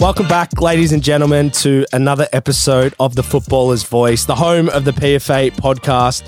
Welcome 0.00 0.26
back, 0.26 0.60
ladies 0.60 0.90
and 0.92 1.02
gentlemen, 1.02 1.50
to 1.52 1.86
another 1.92 2.26
episode 2.32 2.94
of 2.98 3.14
The 3.14 3.22
Footballer's 3.22 3.84
Voice, 3.84 4.24
the 4.24 4.34
home 4.34 4.68
of 4.70 4.84
the 4.84 4.90
PFA 4.90 5.52
podcast. 5.52 6.24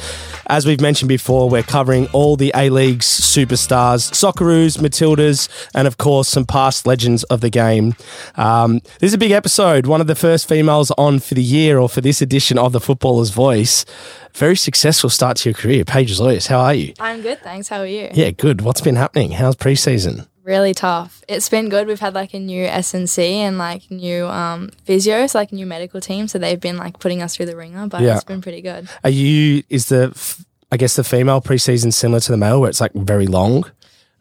As 0.46 0.64
we've 0.64 0.80
mentioned 0.80 1.08
before, 1.08 1.50
we're 1.50 1.64
covering 1.64 2.06
all 2.12 2.37
the 2.37 2.52
A 2.54 2.71
League's 2.71 3.06
superstars, 3.06 4.12
Socceroos, 4.12 4.79
Matildas, 4.79 5.48
and 5.74 5.88
of 5.88 5.98
course, 5.98 6.29
some 6.29 6.46
past 6.46 6.87
legends 6.87 7.24
of 7.24 7.41
the 7.41 7.50
game. 7.50 7.95
Um, 8.37 8.79
this 9.00 9.09
is 9.09 9.14
a 9.14 9.18
big 9.18 9.32
episode, 9.32 9.87
one 9.87 10.01
of 10.01 10.06
the 10.06 10.14
first 10.14 10.48
females 10.48 10.92
on 10.92 11.19
for 11.19 11.34
the 11.34 11.42
year 11.42 11.78
or 11.78 11.88
for 11.88 12.01
this 12.01 12.23
edition 12.23 12.59
of 12.59 12.73
The 12.73 12.80
Footballer's 12.80 13.30
Voice. 13.30 13.84
Very 14.33 14.56
successful 14.56 15.10
start 15.10 15.38
to 15.38 15.51
your 15.51 15.55
career. 15.55 15.84
Paige 15.84 16.16
Zois, 16.16 16.46
how 16.46 16.60
are 16.60 16.74
you? 16.74 16.95
I'm 17.01 17.20
good, 17.20 17.41
thanks. 17.42 17.69
How 17.69 17.80
are 17.80 17.87
you? 17.87 18.10
Yeah, 18.14 18.30
good. 18.30 18.60
What's 18.62 18.80
been 18.80 18.96
happening? 18.96 19.33
How's 19.33 19.56
preseason? 19.56 20.28
Really 20.46 20.74
tough. 20.74 21.24
It's 21.28 21.48
been 21.48 21.68
good. 21.68 21.88
We've 21.88 21.98
had 21.98 22.14
like 22.14 22.32
a 22.32 22.38
new 22.38 22.66
SNC 22.68 23.18
and 23.18 23.59
like 23.59 23.91
new 23.91 24.27
um, 24.28 24.70
physios, 24.87 25.34
like 25.34 25.50
new 25.52 25.66
medical 25.66 26.00
team. 26.00 26.28
So 26.28 26.38
they've 26.38 26.60
been 26.60 26.77
like 26.77 27.00
putting 27.00 27.20
us 27.20 27.34
through 27.34 27.46
the 27.46 27.56
ringer, 27.56 27.88
but 27.88 28.00
Yeah. 28.02 28.14
it's 28.14 28.23
been 28.23 28.41
pretty 28.41 28.62
good. 28.62 28.88
Are 29.02 29.10
you, 29.10 29.64
is 29.68 29.87
the, 29.87 30.12
f- 30.14 30.45
I 30.70 30.77
guess 30.77 30.95
the 30.95 31.02
female 31.02 31.40
preseason 31.40 31.92
similar 31.92 32.20
to 32.20 32.30
the 32.30 32.38
male 32.38 32.60
where 32.60 32.70
it's 32.70 32.80
like 32.80 32.92
very 32.95 33.27
long? 33.27 33.64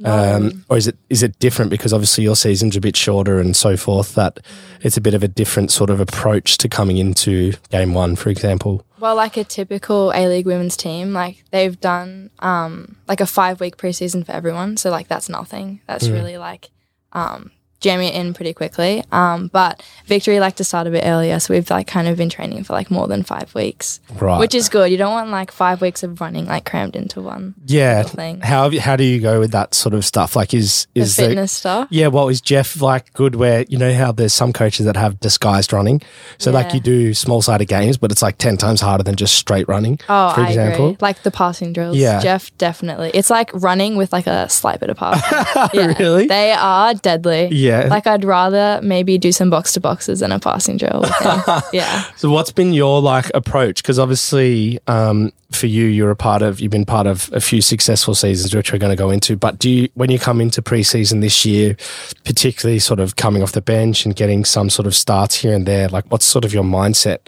Um, 0.04 0.66
or 0.70 0.76
is 0.76 0.88
it 0.88 0.98
is 1.09 1.23
it 1.23 1.40
different 1.40 1.72
because 1.72 1.94
obviously 1.94 2.26
your 2.26 2.36
season's 2.36 2.76
a 2.76 2.81
bit 2.81 2.98
shorter 2.98 3.40
and 3.40 3.55
so 3.55 3.77
forth 3.77 4.16
that 4.16 4.40
it's 4.81 4.98
a 4.98 5.02
bit 5.02 5.13
of 5.13 5.23
a 5.23 5.27
different 5.27 5.72
sort 5.72 5.90
of 5.90 6.02
approach 6.02 6.58
to 6.58 6.67
coming 6.67 6.98
into 6.98 7.53
game 7.70 7.94
one, 7.94 8.17
for 8.17 8.30
example? 8.30 8.86
Well, 9.00 9.16
like 9.16 9.38
a 9.38 9.45
typical 9.45 10.12
A 10.13 10.27
League 10.27 10.45
women's 10.45 10.76
team, 10.76 11.13
like 11.13 11.45
they've 11.52 11.80
done 11.80 12.30
um, 12.39 12.98
like 13.08 13.22
a 13.22 13.26
five 13.26 13.62
week 13.62 13.77
preseason 13.77 14.26
for 14.26 14.34
everyone. 14.34 14.76
So 14.76 14.89
like 14.89 15.08
that's 15.08 15.30
nothing. 15.30 15.80
That's 15.88 16.09
really 16.09 16.38
like 16.38 16.72
um, 17.14 17.52
jamming 17.85 18.09
it 18.09 18.16
in 18.16 18.34
pretty 18.34 18.53
quickly. 18.53 19.03
Um, 19.12 19.47
but 19.53 19.81
Victory 20.08 20.39
like 20.39 20.55
to 20.58 20.64
start 20.64 20.88
a 20.88 20.89
bit 20.89 21.03
earlier, 21.05 21.39
so 21.39 21.53
we've 21.53 21.69
like 21.69 21.86
kind 21.88 22.08
of 22.08 22.17
been 22.17 22.30
training 22.30 22.64
for 22.64 22.73
like 22.73 22.89
more 22.89 23.08
than 23.08 23.23
five 23.23 23.53
weeks, 23.53 24.00
Right. 24.19 24.39
which 24.39 24.55
is 24.55 24.69
good. 24.69 24.91
You 24.91 24.97
don't 24.97 25.14
want 25.14 25.30
like 25.30 25.52
five 25.52 25.81
weeks 25.81 26.02
of 26.03 26.19
running 26.19 26.45
like 26.47 26.66
crammed 26.66 26.95
into 26.95 27.22
one. 27.22 27.53
Yeah. 27.66 28.02
thing. 28.03 28.41
How 28.41 28.69
you- 28.69 28.81
how 28.81 28.95
do 28.95 29.03
you 29.03 29.19
go 29.22 29.39
with 29.39 29.52
that 29.52 29.73
sort 29.75 29.94
of 29.94 30.03
stuff? 30.03 30.36
Like 30.36 30.53
is 30.53 30.88
is 30.95 31.16
The 31.16 31.28
fitness 31.28 31.52
stuff. 31.52 31.88
yeah, 31.91 32.08
well, 32.08 32.28
is 32.30 32.41
Jeff 32.41 32.81
like 32.81 33.13
good 33.13 33.36
where 33.36 33.66
you 33.69 33.78
know 33.78 33.94
how 33.94 34.11
there's 34.11 34.33
some 34.33 34.52
coaches 34.53 34.86
that 34.86 34.95
have 34.97 35.19
disguised 35.19 35.72
running? 35.73 36.02
So 36.38 36.52
like 36.52 36.73
you 36.73 36.80
do 36.80 37.13
small 37.13 37.41
sided 37.41 37.66
games, 37.67 37.97
but 37.97 38.11
it's 38.11 38.22
like 38.22 38.38
ten 38.38 38.58
times 38.58 38.81
harder 38.81 39.03
than 39.03 39.16
just 39.16 39.33
straight 39.36 39.67
running. 39.67 40.00
Oh, 40.09 40.33
for 40.33 40.41
I 40.41 40.47
example. 40.47 40.86
agree. 40.89 40.97
Like 41.02 41.22
the 41.23 41.31
passing 41.31 41.73
drills. 41.73 41.97
Yeah. 41.97 42.19
Jeff 42.22 42.50
definitely. 42.58 43.11
It's 43.13 43.30
like 43.30 43.52
running 43.53 43.95
with 43.97 44.11
like 44.13 44.28
a 44.28 44.50
slight 44.50 44.80
bit 44.80 44.89
of 44.89 44.97
passing. 44.97 45.69
yeah. 45.80 45.94
Really? 46.00 46.28
They 46.28 46.52
are 46.52 46.94
deadly. 46.94 47.50
Yeah. 47.52 47.75
Like 47.84 48.08
I'd 48.08 48.23
rather 48.23 48.80
maybe 48.81 49.18
do 49.18 49.31
some 49.31 49.50
box 49.50 49.73
to 49.73 49.80
boxes 49.80 50.20
than 50.20 50.31
a 50.31 50.40
passing 50.40 50.78
drill 50.78 51.06
yeah. 51.73 52.04
So 52.16 52.30
what's 52.30 52.52
been 52.52 52.73
your 52.73 53.02
like 53.02 53.31
approach? 53.34 53.81
Because 53.81 54.00
obviously, 54.00 54.80
um, 54.88 55.31
for 55.56 55.67
you, 55.67 55.86
you're 55.86 56.11
a 56.11 56.16
part 56.16 56.42
of 56.42 56.59
you've 56.59 56.72
been 56.72 56.86
part 56.86 57.08
of 57.08 57.30
a 57.34 57.39
few 57.39 57.61
successful 57.61 58.16
seasons, 58.16 58.56
which 58.56 58.72
we're 58.72 58.80
going 58.80 58.92
to 58.92 58.95
go 58.95 59.09
into. 59.09 59.36
But 59.36 59.59
do 59.59 59.70
you, 59.70 59.89
when 59.94 60.12
you 60.12 60.20
come 60.20 60.42
into 60.42 60.62
preseason 60.62 61.22
this 61.22 61.45
year, 61.45 61.75
particularly 62.23 62.80
sort 62.80 63.00
of 63.00 63.16
coming 63.16 63.42
off 63.42 63.53
the 63.53 63.62
bench 63.62 64.06
and 64.06 64.16
getting 64.16 64.45
some 64.45 64.70
sort 64.70 64.88
of 64.88 64.95
starts 64.95 65.36
here 65.36 65.53
and 65.53 65.66
there, 65.66 65.88
like 65.89 66.06
what's 66.09 66.25
sort 66.25 66.45
of 66.45 66.53
your 66.53 66.64
mindset 66.64 67.20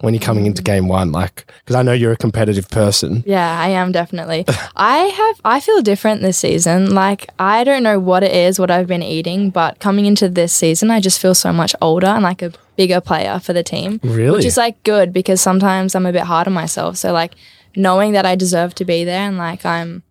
when 0.00 0.14
you're 0.14 0.20
coming 0.20 0.46
into 0.46 0.62
game 0.62 0.88
one? 0.88 1.12
Like, 1.12 1.50
because 1.60 1.76
I 1.76 1.82
know 1.82 1.92
you're 1.92 2.12
a 2.12 2.16
competitive 2.16 2.68
person. 2.68 3.22
Yeah, 3.26 3.60
I 3.60 3.68
am 3.68 3.92
definitely. 3.92 4.44
I 4.76 4.98
have 4.98 5.40
I 5.44 5.60
feel 5.60 5.82
different 5.82 6.22
this 6.22 6.38
season. 6.38 6.94
Like 6.94 7.28
I 7.38 7.64
don't 7.64 7.82
know 7.82 7.98
what 8.00 8.22
it 8.22 8.34
is, 8.34 8.58
what 8.58 8.70
I've 8.70 8.88
been 8.88 9.02
eating, 9.02 9.50
but 9.50 9.78
coming 9.78 10.06
into 10.06 10.28
this 10.28 10.52
season 10.52 10.90
I 10.90 11.00
just 11.00 11.20
feel 11.20 11.34
so 11.34 11.52
much 11.52 11.74
older 11.80 12.06
and 12.06 12.22
like 12.22 12.42
a 12.42 12.52
bigger 12.76 13.00
player 13.00 13.38
for 13.38 13.52
the 13.52 13.62
team. 13.62 14.00
Really? 14.02 14.36
Which 14.36 14.44
is 14.44 14.56
like 14.56 14.82
good 14.82 15.12
because 15.12 15.40
sometimes 15.40 15.94
I'm 15.94 16.06
a 16.06 16.12
bit 16.12 16.22
hard 16.22 16.46
on 16.46 16.52
myself. 16.52 16.96
So 16.96 17.12
like 17.12 17.34
knowing 17.76 18.12
that 18.12 18.26
I 18.26 18.34
deserve 18.34 18.74
to 18.76 18.84
be 18.84 19.04
there 19.04 19.26
and 19.28 19.38
like 19.38 19.64
I'm 19.64 20.02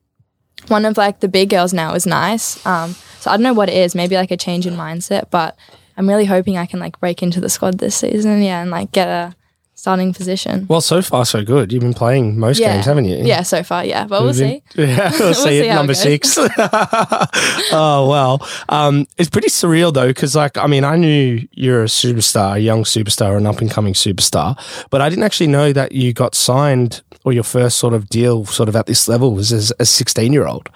one 0.68 0.86
of 0.86 0.98
like 0.98 1.20
the 1.20 1.28
big 1.28 1.50
girls 1.50 1.74
now 1.74 1.94
is 1.94 2.06
nice. 2.06 2.64
Um 2.66 2.96
so 3.20 3.32
I 3.32 3.36
don't 3.36 3.44
know 3.44 3.54
what 3.54 3.70
it 3.70 3.76
is, 3.76 3.96
maybe 3.96 4.16
like 4.16 4.32
a 4.32 4.38
change 4.38 4.68
in 4.68 4.76
mindset, 4.76 5.30
but 5.30 5.58
I'm 5.96 6.10
really 6.10 6.26
hoping 6.26 6.58
I 6.58 6.66
can 6.66 6.80
like 6.80 7.00
break 7.00 7.22
into 7.24 7.40
the 7.40 7.50
squad 7.50 7.78
this 7.78 7.96
season, 7.96 8.42
yeah, 8.42 8.62
and 8.62 8.72
like 8.72 8.92
get 8.92 9.08
a 9.08 9.36
starting 9.76 10.14
position. 10.14 10.66
Well, 10.70 10.82
so 10.82 11.02
far 11.02 11.26
so 11.26 11.44
good. 11.44 11.72
You've 11.74 11.82
been 11.82 11.94
playing 11.94 12.40
most 12.40 12.60
Yeah. 12.60 12.74
games, 12.74 12.86
haven't 12.86 13.06
you? 13.06 13.18
Yeah, 13.18 13.42
so 13.44 13.64
far, 13.64 13.84
yeah. 13.86 14.06
But 14.06 14.22
we'll 14.22 14.28
We've 14.30 14.36
see. 14.36 14.64
Yeah, 14.76 15.12
we'll, 15.20 15.34
see, 15.34 15.62
see 15.62 15.70
at 15.70 15.76
number 15.76 15.94
six. 15.94 16.38
oh 17.72 18.08
well, 18.10 18.48
um, 18.70 19.08
it's 19.18 19.30
pretty 19.30 19.50
surreal 19.50 19.94
though, 19.94 20.08
because 20.08 20.36
like 20.36 20.58
I 20.58 20.68
mean, 20.68 20.84
I 20.84 20.96
knew 20.96 21.48
you're 21.52 21.84
a 21.84 21.88
superstar, 21.88 22.56
a 22.56 22.60
young 22.60 22.84
superstar, 22.84 23.38
an 23.38 23.46
up 23.46 23.60
and 23.60 23.70
coming 23.70 23.94
superstar, 23.94 24.58
but 24.90 25.02
I 25.02 25.10
didn't 25.10 25.24
actually 25.24 25.48
know 25.48 25.74
that 25.74 25.92
you 25.92 26.14
got 26.14 26.36
signed 26.36 27.02
or 27.26 27.32
your 27.34 27.44
first 27.44 27.78
sort 27.78 27.94
of 27.94 28.10
deal, 28.10 28.46
sort 28.46 28.68
of 28.70 28.76
at 28.76 28.86
this 28.86 29.08
level, 29.08 29.34
was 29.34 29.54
as 29.54 29.72
a 29.80 29.86
16 29.86 30.34
year 30.34 30.46
old. 30.46 30.70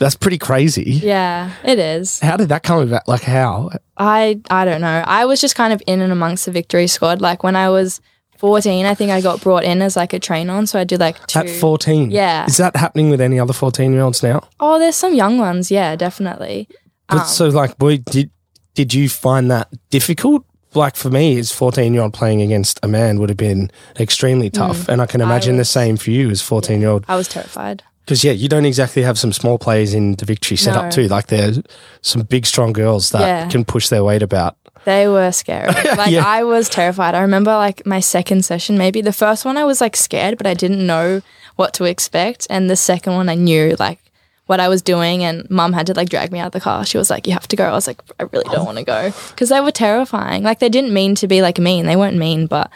That's 0.00 0.16
pretty 0.16 0.38
crazy. 0.38 0.92
Yeah, 0.92 1.52
it 1.62 1.78
is. 1.78 2.20
How 2.20 2.38
did 2.38 2.48
that 2.48 2.62
come 2.62 2.80
about? 2.80 3.06
Like 3.06 3.20
how? 3.20 3.70
I 3.98 4.40
I 4.50 4.64
don't 4.64 4.80
know. 4.80 5.04
I 5.06 5.26
was 5.26 5.42
just 5.42 5.54
kind 5.54 5.74
of 5.74 5.82
in 5.86 6.00
and 6.00 6.10
amongst 6.10 6.46
the 6.46 6.50
victory 6.50 6.86
squad. 6.86 7.20
Like 7.20 7.44
when 7.44 7.54
I 7.54 7.68
was 7.68 8.00
14, 8.38 8.86
I 8.86 8.94
think 8.94 9.10
I 9.10 9.20
got 9.20 9.42
brought 9.42 9.62
in 9.62 9.82
as 9.82 9.96
like 9.96 10.14
a 10.14 10.18
train 10.18 10.48
on. 10.48 10.66
So 10.66 10.80
I 10.80 10.84
did 10.84 11.00
like 11.00 11.26
two. 11.26 11.40
At 11.40 11.50
14? 11.50 12.10
Yeah. 12.10 12.46
Is 12.46 12.56
that 12.56 12.74
happening 12.76 13.10
with 13.10 13.20
any 13.20 13.38
other 13.38 13.52
14 13.52 13.92
year 13.92 14.00
olds 14.00 14.22
now? 14.22 14.48
oh, 14.58 14.78
there's 14.78 14.96
some 14.96 15.14
young 15.14 15.36
ones. 15.36 15.70
Yeah, 15.70 15.94
definitely. 15.96 16.66
But 17.08 17.18
um, 17.18 17.26
so, 17.26 17.48
like, 17.48 17.76
boy, 17.76 17.98
did 17.98 18.30
did 18.74 18.94
you 18.94 19.10
find 19.10 19.50
that 19.50 19.68
difficult? 19.90 20.46
Like 20.72 20.96
for 20.96 21.10
me, 21.10 21.36
as 21.38 21.52
fourteen 21.52 21.92
year 21.92 22.02
old 22.04 22.14
playing 22.14 22.40
against 22.40 22.78
a 22.82 22.88
man 22.88 23.18
would 23.18 23.28
have 23.28 23.36
been 23.36 23.70
extremely 23.98 24.48
tough, 24.48 24.86
mm. 24.86 24.88
and 24.88 25.02
I 25.02 25.06
can 25.06 25.20
imagine 25.20 25.56
the 25.56 25.62
was- 25.62 25.68
same 25.68 25.96
for 25.96 26.10
you 26.12 26.30
as 26.30 26.40
fourteen 26.40 26.80
year 26.80 26.90
old. 26.90 27.04
I 27.08 27.16
was 27.16 27.26
terrified. 27.26 27.82
Because 28.10 28.24
yeah, 28.24 28.32
you 28.32 28.48
don't 28.48 28.64
exactly 28.64 29.02
have 29.04 29.16
some 29.20 29.32
small 29.32 29.56
players 29.56 29.94
in 29.94 30.16
the 30.16 30.24
victory 30.24 30.56
set 30.56 30.76
up 30.76 30.86
No. 30.86 30.90
too. 30.90 31.06
Like 31.06 31.28
there's 31.28 31.60
some 32.02 32.22
big, 32.22 32.44
strong 32.44 32.72
girls 32.72 33.10
that 33.10 33.20
Yeah. 33.20 33.48
can 33.48 33.64
push 33.64 33.88
their 33.88 34.02
weight 34.02 34.20
about. 34.20 34.56
They 34.84 35.06
were 35.06 35.30
scary. 35.30 35.68
Like 35.96 36.10
Yeah. 36.10 36.24
I 36.26 36.42
was 36.42 36.68
terrified. 36.68 37.14
I 37.14 37.20
remember 37.20 37.52
like 37.52 37.86
my 37.86 38.00
second 38.00 38.44
session, 38.44 38.76
maybe 38.76 39.00
the 39.00 39.12
first 39.12 39.44
one 39.44 39.56
I 39.56 39.64
was 39.64 39.80
like 39.80 39.94
scared, 39.94 40.38
but 40.38 40.46
I 40.48 40.54
didn't 40.54 40.84
know 40.84 41.22
what 41.54 41.72
to 41.74 41.84
expect. 41.84 42.48
And 42.50 42.68
the 42.68 42.74
second 42.74 43.14
one 43.14 43.28
I 43.28 43.36
knew 43.36 43.76
like 43.78 44.00
what 44.46 44.58
I 44.58 44.66
was 44.66 44.82
doing 44.82 45.22
and 45.22 45.48
mum 45.48 45.72
had 45.72 45.86
to 45.86 45.94
like 45.94 46.08
drag 46.08 46.32
me 46.32 46.40
out 46.40 46.46
of 46.46 46.52
the 46.52 46.60
car. 46.60 46.84
She 46.84 46.98
was 46.98 47.10
like, 47.10 47.28
you 47.28 47.32
have 47.32 47.46
to 47.46 47.54
go. 47.54 47.64
I 47.66 47.70
was 47.70 47.86
like, 47.86 48.02
I 48.18 48.24
really 48.24 48.48
don't 48.52 48.66
want 48.66 48.78
to 48.78 48.84
go 48.84 49.12
because 49.30 49.50
they 49.50 49.60
were 49.60 49.70
terrifying. 49.70 50.42
Like 50.42 50.58
they 50.58 50.68
didn't 50.68 50.92
mean 50.92 51.14
to 51.14 51.28
be 51.28 51.42
like 51.42 51.60
mean. 51.60 51.86
They 51.86 51.94
weren't 51.94 52.16
mean, 52.18 52.48
but 52.48 52.72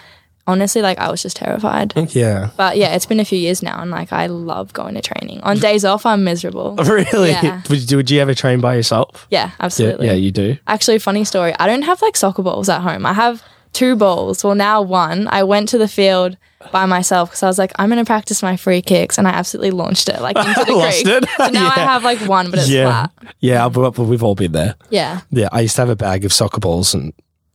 honestly, 0.47 0.83
like 0.83 0.99
I 0.99 1.11
was 1.11 1.23
just 1.23 1.37
terrified. 1.37 1.93
Yeah, 2.15 2.51
But 2.57 2.77
yeah, 2.77 2.95
it's 2.95 3.07
been 3.07 3.21
a 3.21 3.25
few 3.25 3.39
years 3.39 3.63
now 3.63 3.81
and 3.81 3.91
like 3.91 4.13
I 4.13 4.27
love 4.27 4.73
going 4.73 4.95
to 4.95 5.01
training. 5.03 5.41
On 5.43 5.59
days 5.59 5.85
off, 5.85 6.05
I'm 6.07 6.25
miserable. 6.25 6.75
really. 6.85 7.31
Yeah. 7.31 7.63
Would, 7.71 7.91
you, 7.91 7.97
would 7.97 8.11
you 8.11 8.21
ever 8.21 8.35
train 8.35 8.61
by 8.61 8.75
yourself? 8.77 9.27
Yeah, 9.31 9.47
Yeah, 9.47 9.51
absolutely. 9.61 10.07
yeah, 10.07 10.13
you 10.15 10.31
do. 10.31 10.57
Actually, 10.67 10.99
funny 10.99 11.25
story. 11.25 11.55
I 11.59 11.67
don't 11.67 11.83
have 11.83 12.01
like 12.03 12.17
soccer 12.17 12.43
balls 12.43 12.69
at 12.69 12.81
home. 12.81 13.07
I 13.07 13.13
have 13.15 13.43
two 13.73 13.97
balls. 13.97 14.45
Well, 14.45 14.55
now 14.55 14.83
one. 14.83 15.27
I 15.29 15.43
went 15.45 15.69
to 15.71 15.79
the 15.79 15.89
field 15.89 16.37
by 16.73 16.87
myself 16.87 17.31
because 17.31 17.43
I 17.43 17.47
was 17.47 17.59
like, 17.59 17.73
I'm 17.77 17.89
going 17.91 17.99
to 18.03 18.07
practice 18.07 18.43
my 18.43 18.57
free 18.57 18.81
kicks, 18.81 19.19
and 19.19 19.27
I 19.29 19.33
absolutely 19.33 19.73
launched 19.73 20.09
it 20.09 20.21
like 20.21 20.37
into 20.47 20.49
the 20.61 20.65
creek. 20.65 21.07
it. 21.07 21.29
So 21.37 21.49
now 21.49 21.67
I 21.69 21.81
have 21.81 22.05
like 22.05 22.21
one, 22.21 22.51
but 22.51 22.61
it's 22.61 22.71
yeah, 22.71 22.87
flat. 22.87 23.35
yeah. 23.41 23.69
But 23.69 23.99
we've 23.99 24.23
all 24.23 24.35
been 24.35 24.53
there. 24.53 24.77
Yeah. 24.91 25.21
Yeah, 25.31 25.49
I 25.53 25.61
used 25.63 25.75
to 25.77 25.83
have 25.83 25.89
a 25.91 25.97
bag 25.97 26.25
of 26.25 26.33
soccer 26.33 26.61
balls 26.61 26.95
and 26.95 27.13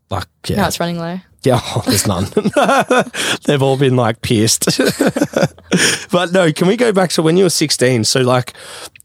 like 0.09 0.27
yeah, 0.47 0.57
Now 0.57 0.67
it's 0.67 0.79
running 0.79 0.97
low. 0.99 1.19
Yeah, 1.43 1.61
oh, 1.63 1.83
there's 1.85 2.05
none. 2.05 2.25
They've 3.45 3.61
all 3.61 3.77
been 3.77 3.95
like 3.95 4.21
pierced. 4.21 4.65
but 6.11 6.33
no, 6.33 6.51
can 6.51 6.67
we 6.67 6.75
go 6.75 6.91
back 6.91 7.11
to 7.11 7.23
when 7.23 7.37
you 7.37 7.45
were 7.45 7.49
16? 7.49 8.03
So, 8.03 8.21
like, 8.21 8.53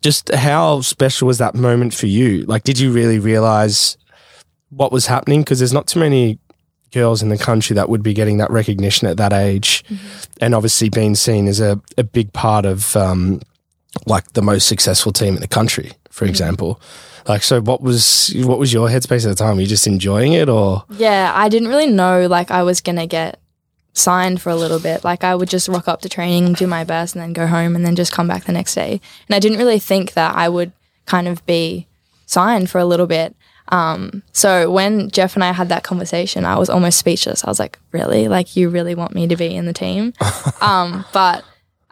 just 0.02 0.34
how 0.34 0.80
special 0.80 1.28
was 1.28 1.38
that 1.38 1.54
moment 1.54 1.94
for 1.94 2.06
you? 2.06 2.44
Like, 2.46 2.64
did 2.64 2.78
you 2.78 2.92
really 2.92 3.20
realize 3.20 3.96
what 4.70 4.90
was 4.90 5.06
happening? 5.06 5.42
Because 5.42 5.60
there's 5.60 5.72
not 5.72 5.86
too 5.86 6.00
many 6.00 6.40
girls 6.92 7.22
in 7.22 7.28
the 7.28 7.38
country 7.38 7.74
that 7.74 7.88
would 7.88 8.02
be 8.02 8.14
getting 8.14 8.38
that 8.38 8.50
recognition 8.50 9.06
at 9.06 9.16
that 9.18 9.32
age. 9.32 9.84
And 10.40 10.56
obviously, 10.56 10.88
being 10.88 11.14
seen 11.14 11.46
as 11.46 11.60
a, 11.60 11.80
a 11.96 12.02
big 12.02 12.32
part 12.32 12.66
of 12.66 12.96
um, 12.96 13.40
like 14.06 14.32
the 14.32 14.42
most 14.42 14.66
successful 14.66 15.12
team 15.12 15.34
in 15.34 15.40
the 15.40 15.48
country, 15.48 15.92
for 16.10 16.24
example. 16.24 16.80
Like, 17.26 17.42
so 17.42 17.60
what 17.60 17.80
was 17.80 18.32
what 18.36 18.58
was 18.58 18.72
your 18.72 18.88
headspace 18.88 19.24
at 19.24 19.28
the 19.28 19.34
time? 19.34 19.56
Were 19.56 19.62
you 19.62 19.68
just 19.68 19.86
enjoying 19.86 20.32
it, 20.34 20.48
or 20.48 20.84
Yeah, 20.90 21.32
I 21.34 21.48
didn't 21.48 21.68
really 21.68 21.86
know 21.86 22.26
like 22.26 22.50
I 22.50 22.62
was 22.62 22.80
gonna 22.80 23.06
get 23.06 23.40
signed 23.94 24.42
for 24.42 24.50
a 24.50 24.56
little 24.56 24.80
bit. 24.80 25.04
Like 25.04 25.24
I 25.24 25.34
would 25.34 25.48
just 25.48 25.68
rock 25.68 25.88
up 25.88 26.02
to 26.02 26.08
training, 26.08 26.52
do 26.54 26.66
my 26.66 26.84
best, 26.84 27.14
and 27.14 27.22
then 27.22 27.32
go 27.32 27.46
home, 27.46 27.74
and 27.76 27.86
then 27.86 27.96
just 27.96 28.12
come 28.12 28.28
back 28.28 28.44
the 28.44 28.52
next 28.52 28.74
day. 28.74 29.00
And 29.28 29.34
I 29.34 29.38
didn't 29.38 29.58
really 29.58 29.78
think 29.78 30.12
that 30.12 30.34
I 30.36 30.48
would 30.48 30.72
kind 31.06 31.28
of 31.28 31.44
be 31.46 31.86
signed 32.26 32.70
for 32.70 32.78
a 32.78 32.84
little 32.84 33.06
bit. 33.06 33.34
Um, 33.68 34.22
so 34.32 34.70
when 34.70 35.10
Jeff 35.10 35.34
and 35.34 35.44
I 35.44 35.52
had 35.52 35.70
that 35.70 35.84
conversation, 35.84 36.44
I 36.44 36.58
was 36.58 36.68
almost 36.68 36.98
speechless. 36.98 37.44
I 37.44 37.48
was 37.48 37.58
like, 37.58 37.78
"Really? 37.92 38.28
Like 38.28 38.56
you 38.56 38.68
really 38.68 38.94
want 38.94 39.14
me 39.14 39.26
to 39.26 39.36
be 39.36 39.54
in 39.54 39.64
the 39.64 39.72
team?" 39.72 40.12
um, 40.60 41.04
but 41.12 41.44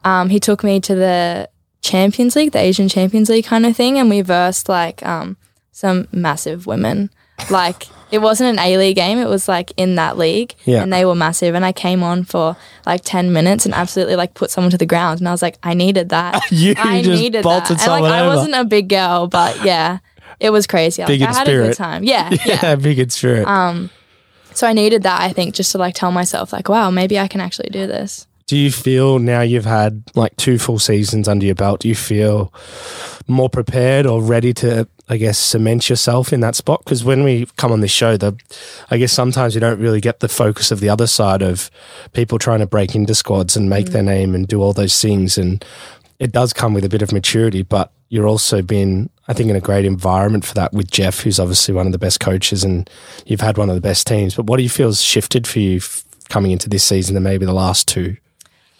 um, 0.04 0.28
he 0.28 0.40
took 0.40 0.62
me 0.62 0.80
to 0.80 0.94
the 0.94 1.48
Champions 1.82 2.36
League, 2.36 2.52
the 2.52 2.58
Asian 2.60 2.88
Champions 2.88 3.28
League 3.28 3.44
kind 3.44 3.66
of 3.66 3.76
thing, 3.76 3.98
and 3.98 4.08
we 4.08 4.22
versed 4.22 4.68
like 4.68 5.04
um, 5.04 5.36
some 5.72 6.08
massive 6.12 6.66
women. 6.66 7.10
like 7.50 7.86
it 8.12 8.20
wasn't 8.20 8.50
an 8.50 8.58
A 8.58 8.76
League 8.76 8.96
game. 8.96 9.18
It 9.18 9.28
was 9.28 9.48
like 9.48 9.72
in 9.76 9.94
that 9.96 10.16
league, 10.18 10.54
Yeah. 10.64 10.82
and 10.82 10.92
they 10.92 11.04
were 11.04 11.14
massive. 11.14 11.54
And 11.54 11.64
I 11.64 11.72
came 11.72 12.02
on 12.02 12.24
for 12.24 12.56
like 12.86 13.00
ten 13.04 13.32
minutes 13.32 13.64
and 13.66 13.74
absolutely 13.74 14.16
like 14.16 14.34
put 14.34 14.50
someone 14.50 14.70
to 14.70 14.78
the 14.78 14.86
ground. 14.86 15.20
And 15.20 15.28
I 15.28 15.32
was 15.32 15.42
like, 15.42 15.58
I 15.62 15.74
needed 15.74 16.10
that. 16.10 16.40
You 16.52 16.74
I 16.78 17.02
just 17.02 17.20
needed 17.20 17.42
bolted 17.42 17.78
that. 17.78 17.82
And 17.82 17.90
like 17.90 18.00
someone 18.02 18.12
I 18.12 18.26
wasn't 18.26 18.54
a 18.54 18.64
big 18.64 18.88
girl, 18.88 19.26
but 19.28 19.64
yeah, 19.64 19.98
it 20.40 20.50
was 20.50 20.66
crazy. 20.66 21.02
Big 21.04 21.20
like, 21.22 21.30
in 21.30 21.34
I 21.34 21.38
had 21.38 21.48
a 21.48 21.50
spirit. 21.50 21.66
good 21.68 21.76
time. 21.76 22.04
Yeah, 22.04 22.30
yeah. 22.46 22.58
Yeah, 22.62 22.74
big 22.76 22.98
in 22.98 23.10
spirit. 23.10 23.46
So 24.54 24.66
I 24.66 24.74
needed 24.74 25.02
that. 25.04 25.20
I 25.22 25.32
think 25.32 25.54
just 25.54 25.72
to 25.72 25.78
like 25.78 25.94
tell 25.94 26.12
myself 26.12 26.52
like, 26.52 26.68
wow, 26.68 26.90
maybe 26.90 27.18
I 27.18 27.26
can 27.26 27.40
actually 27.40 27.70
do 27.70 27.86
this. 27.86 28.26
Do 28.46 28.56
you 28.56 28.70
feel 28.70 29.18
now 29.18 29.40
you've 29.40 29.64
had 29.64 30.02
like 30.14 30.36
two 30.36 30.58
full 30.58 30.78
seasons 30.78 31.28
under 31.28 31.46
your 31.46 31.54
belt, 31.54 31.80
do 31.80 31.88
you 31.88 31.94
feel 31.94 32.52
more 33.28 33.48
prepared 33.48 34.06
or 34.06 34.22
ready 34.22 34.52
to, 34.54 34.86
I 35.08 35.16
guess, 35.16 35.38
cement 35.38 35.88
yourself 35.88 36.32
in 36.32 36.40
that 36.40 36.56
spot? 36.56 36.82
Because 36.84 37.04
when 37.04 37.24
we 37.24 37.46
come 37.56 37.72
on 37.72 37.80
this 37.80 37.90
show, 37.90 38.16
the, 38.16 38.36
I 38.90 38.98
guess 38.98 39.12
sometimes 39.12 39.54
you 39.54 39.60
don't 39.60 39.80
really 39.80 40.00
get 40.00 40.20
the 40.20 40.28
focus 40.28 40.70
of 40.70 40.80
the 40.80 40.88
other 40.88 41.06
side 41.06 41.42
of 41.42 41.70
people 42.12 42.38
trying 42.38 42.60
to 42.60 42.66
break 42.66 42.94
into 42.94 43.14
squads 43.14 43.56
and 43.56 43.70
make 43.70 43.86
mm. 43.86 43.92
their 43.92 44.02
name 44.02 44.34
and 44.34 44.46
do 44.46 44.60
all 44.60 44.72
those 44.72 45.00
things. 45.00 45.38
And 45.38 45.64
it 46.18 46.32
does 46.32 46.52
come 46.52 46.74
with 46.74 46.84
a 46.84 46.88
bit 46.88 47.02
of 47.02 47.12
maturity, 47.12 47.62
but 47.62 47.92
you're 48.08 48.28
also 48.28 48.60
been, 48.60 49.08
I 49.28 49.32
think, 49.32 49.48
in 49.48 49.56
a 49.56 49.60
great 49.60 49.86
environment 49.86 50.44
for 50.44 50.54
that 50.54 50.72
with 50.72 50.90
Jeff, 50.90 51.20
who's 51.20 51.40
obviously 51.40 51.74
one 51.74 51.86
of 51.86 51.92
the 51.92 51.98
best 51.98 52.20
coaches 52.20 52.62
and 52.62 52.88
you've 53.24 53.40
had 53.40 53.56
one 53.56 53.70
of 53.70 53.74
the 53.74 53.80
best 53.80 54.06
teams. 54.06 54.34
But 54.34 54.46
what 54.46 54.58
do 54.58 54.62
you 54.62 54.68
feel 54.68 54.88
has 54.88 55.00
shifted 55.00 55.46
for 55.46 55.60
you 55.60 55.76
f- 55.76 56.04
coming 56.28 56.50
into 56.50 56.68
this 56.68 56.84
season 56.84 57.16
and 57.16 57.24
maybe 57.24 57.46
the 57.46 57.54
last 57.54 57.88
two? 57.88 58.16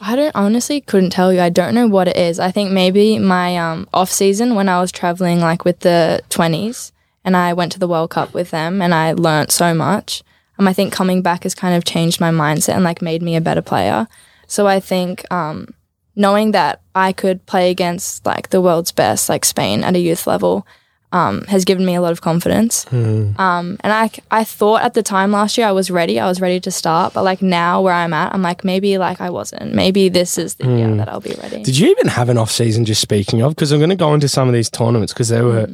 I 0.05 0.17
don't 0.17 0.35
honestly 0.35 0.81
couldn't 0.81 1.11
tell 1.11 1.33
you. 1.33 1.41
I 1.41 1.49
don't 1.49 1.75
know 1.75 1.87
what 1.87 2.09
it 2.09 2.17
is. 2.17 2.41
I 2.41 2.51
think 2.51 2.73
maybe 2.73 3.21
my 3.21 3.57
um, 3.57 3.89
off 3.95 4.11
season 4.11 4.57
when 4.57 4.69
I 4.69 4.81
was 4.81 4.91
traveling 4.91 5.39
like 5.39 5.65
with 5.65 5.81
the 5.81 6.23
twenties 6.29 6.93
and 7.25 7.37
I 7.37 7.53
went 7.53 7.71
to 7.73 7.79
the 7.79 7.87
World 7.87 8.11
Cup 8.11 8.35
with 8.35 8.51
them 8.51 8.83
and 8.83 8.93
I 8.93 9.13
learnt 9.13 9.53
so 9.53 9.73
much. 9.73 10.25
Um, 10.59 10.67
I 10.67 10.73
think 10.73 10.93
coming 10.93 11.23
back 11.23 11.45
has 11.45 11.55
kind 11.55 11.77
of 11.77 11.85
changed 11.85 12.21
my 12.21 12.31
mindset 12.31 12.75
and 12.75 12.83
like 12.83 13.01
made 13.01 13.23
me 13.23 13.37
a 13.37 13.41
better 13.41 13.63
player. 13.63 14.09
So 14.49 14.67
I 14.67 14.81
think 14.81 15.25
um, 15.33 15.69
knowing 16.17 16.51
that 16.51 16.81
I 16.97 17.13
could 17.13 17.47
play 17.47 17.71
against 17.71 18.27
like 18.27 18.51
the 18.51 18.61
world's 18.61 18.93
best, 18.93 19.29
like 19.29 19.45
Spain 19.45 19.85
at 19.85 19.95
a 19.95 20.01
youth 20.01 20.27
level, 20.27 20.67
um, 21.13 21.43
has 21.45 21.65
given 21.65 21.85
me 21.85 21.95
a 21.95 22.01
lot 22.01 22.13
of 22.13 22.21
confidence. 22.21 22.87
Um, 22.93 23.37
and 23.39 23.93
I, 23.93 24.11
I 24.31 24.45
thought 24.45 24.83
at 24.83 24.95
the 24.95 25.03
time 25.03 25.31
last 25.33 25.57
year 25.59 25.67
I 25.67 25.73
was 25.73 25.91
ready. 25.91 26.19
I 26.19 26.27
was 26.27 26.41
ready 26.41 26.59
to 26.61 26.71
start. 26.71 27.13
But 27.13 27.23
like 27.23 27.43
now 27.43 27.83
where 27.83 27.95
I'm 27.95 28.13
at, 28.13 28.35
I'm 28.35 28.43
like, 28.43 28.65
maybe 28.65 28.99
like 28.99 29.21
I 29.21 29.31
wasn't. 29.31 29.75
Maybe 29.75 30.09
this 30.09 30.39
is 30.39 30.55
the 30.55 30.67
year 30.67 30.95
that 30.97 31.09
I'll 31.09 31.21
be 31.21 31.35
ready. 31.41 31.63
Did 31.63 31.79
you 31.79 31.91
even 31.91 32.09
have 32.09 32.29
an 32.29 32.39
off 32.39 32.51
season? 32.51 32.85
Just 32.85 33.03
speaking 33.03 33.43
of, 33.43 33.55
because 33.55 33.73
I'm 33.73 33.79
going 33.79 33.91
to 33.91 33.97
go 33.97 34.15
into 34.15 34.29
some 34.29 34.49
of 34.49 34.55
these 34.55 34.71
tournaments 34.71 35.13
because 35.13 35.29
they 35.29 35.43
were 35.43 35.69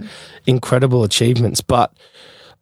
incredible 0.46 1.04
achievements. 1.04 1.60
But 1.60 1.92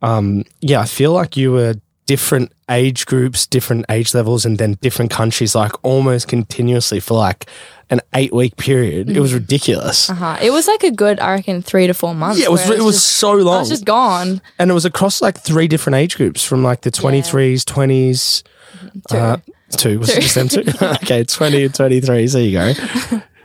um, 0.02 0.44
yeah, 0.60 0.80
I 0.80 0.86
feel 0.86 1.12
like 1.12 1.36
you 1.36 1.52
were 1.52 1.74
different 2.06 2.52
age 2.70 3.06
groups, 3.06 3.46
different 3.46 3.84
age 3.90 4.14
levels, 4.14 4.44
and 4.44 4.58
then 4.58 4.74
different 4.80 5.10
countries, 5.10 5.54
like 5.54 5.72
almost 5.82 6.28
continuously 6.28 7.00
for 7.00 7.14
like 7.14 7.48
an 7.90 8.00
eight 8.14 8.32
week 8.32 8.56
period. 8.56 9.08
It 9.10 9.20
was 9.20 9.32
ridiculous. 9.32 10.10
uh-huh. 10.10 10.38
It 10.42 10.50
was 10.50 10.66
like 10.66 10.82
a 10.82 10.90
good, 10.90 11.20
I 11.20 11.34
reckon, 11.34 11.62
three 11.62 11.86
to 11.86 11.94
four 11.94 12.14
months. 12.14 12.38
Yeah, 12.40 12.46
it 12.46 12.50
was. 12.52 12.68
It 12.68 12.82
was 12.82 12.96
just- 12.96 13.16
so 13.16 13.32
long. 13.32 13.56
I 13.56 13.60
was 13.60 13.68
just 13.68 13.84
gone. 13.84 14.40
and 14.58 14.70
it 14.70 14.74
was 14.74 14.84
across 14.84 15.22
like 15.22 15.38
three 15.38 15.68
different 15.68 15.94
age 15.96 16.16
groups, 16.16 16.42
from 16.44 16.62
like 16.62 16.80
the 16.82 16.90
twenty 16.90 17.22
threes, 17.22 17.64
twenties. 17.64 18.42
Two. 19.08 19.16
Uh, 19.16 19.36
two 19.70 19.98
was 19.98 20.10
it 20.10 20.20
just 20.20 20.34
them 20.34 20.48
two? 20.48 20.62
okay, 20.82 21.24
twenty 21.24 21.64
and 21.64 21.74
twenty 21.74 22.00
threes. 22.00 22.32
There 22.34 22.42
you 22.42 22.52
go. 22.52 22.66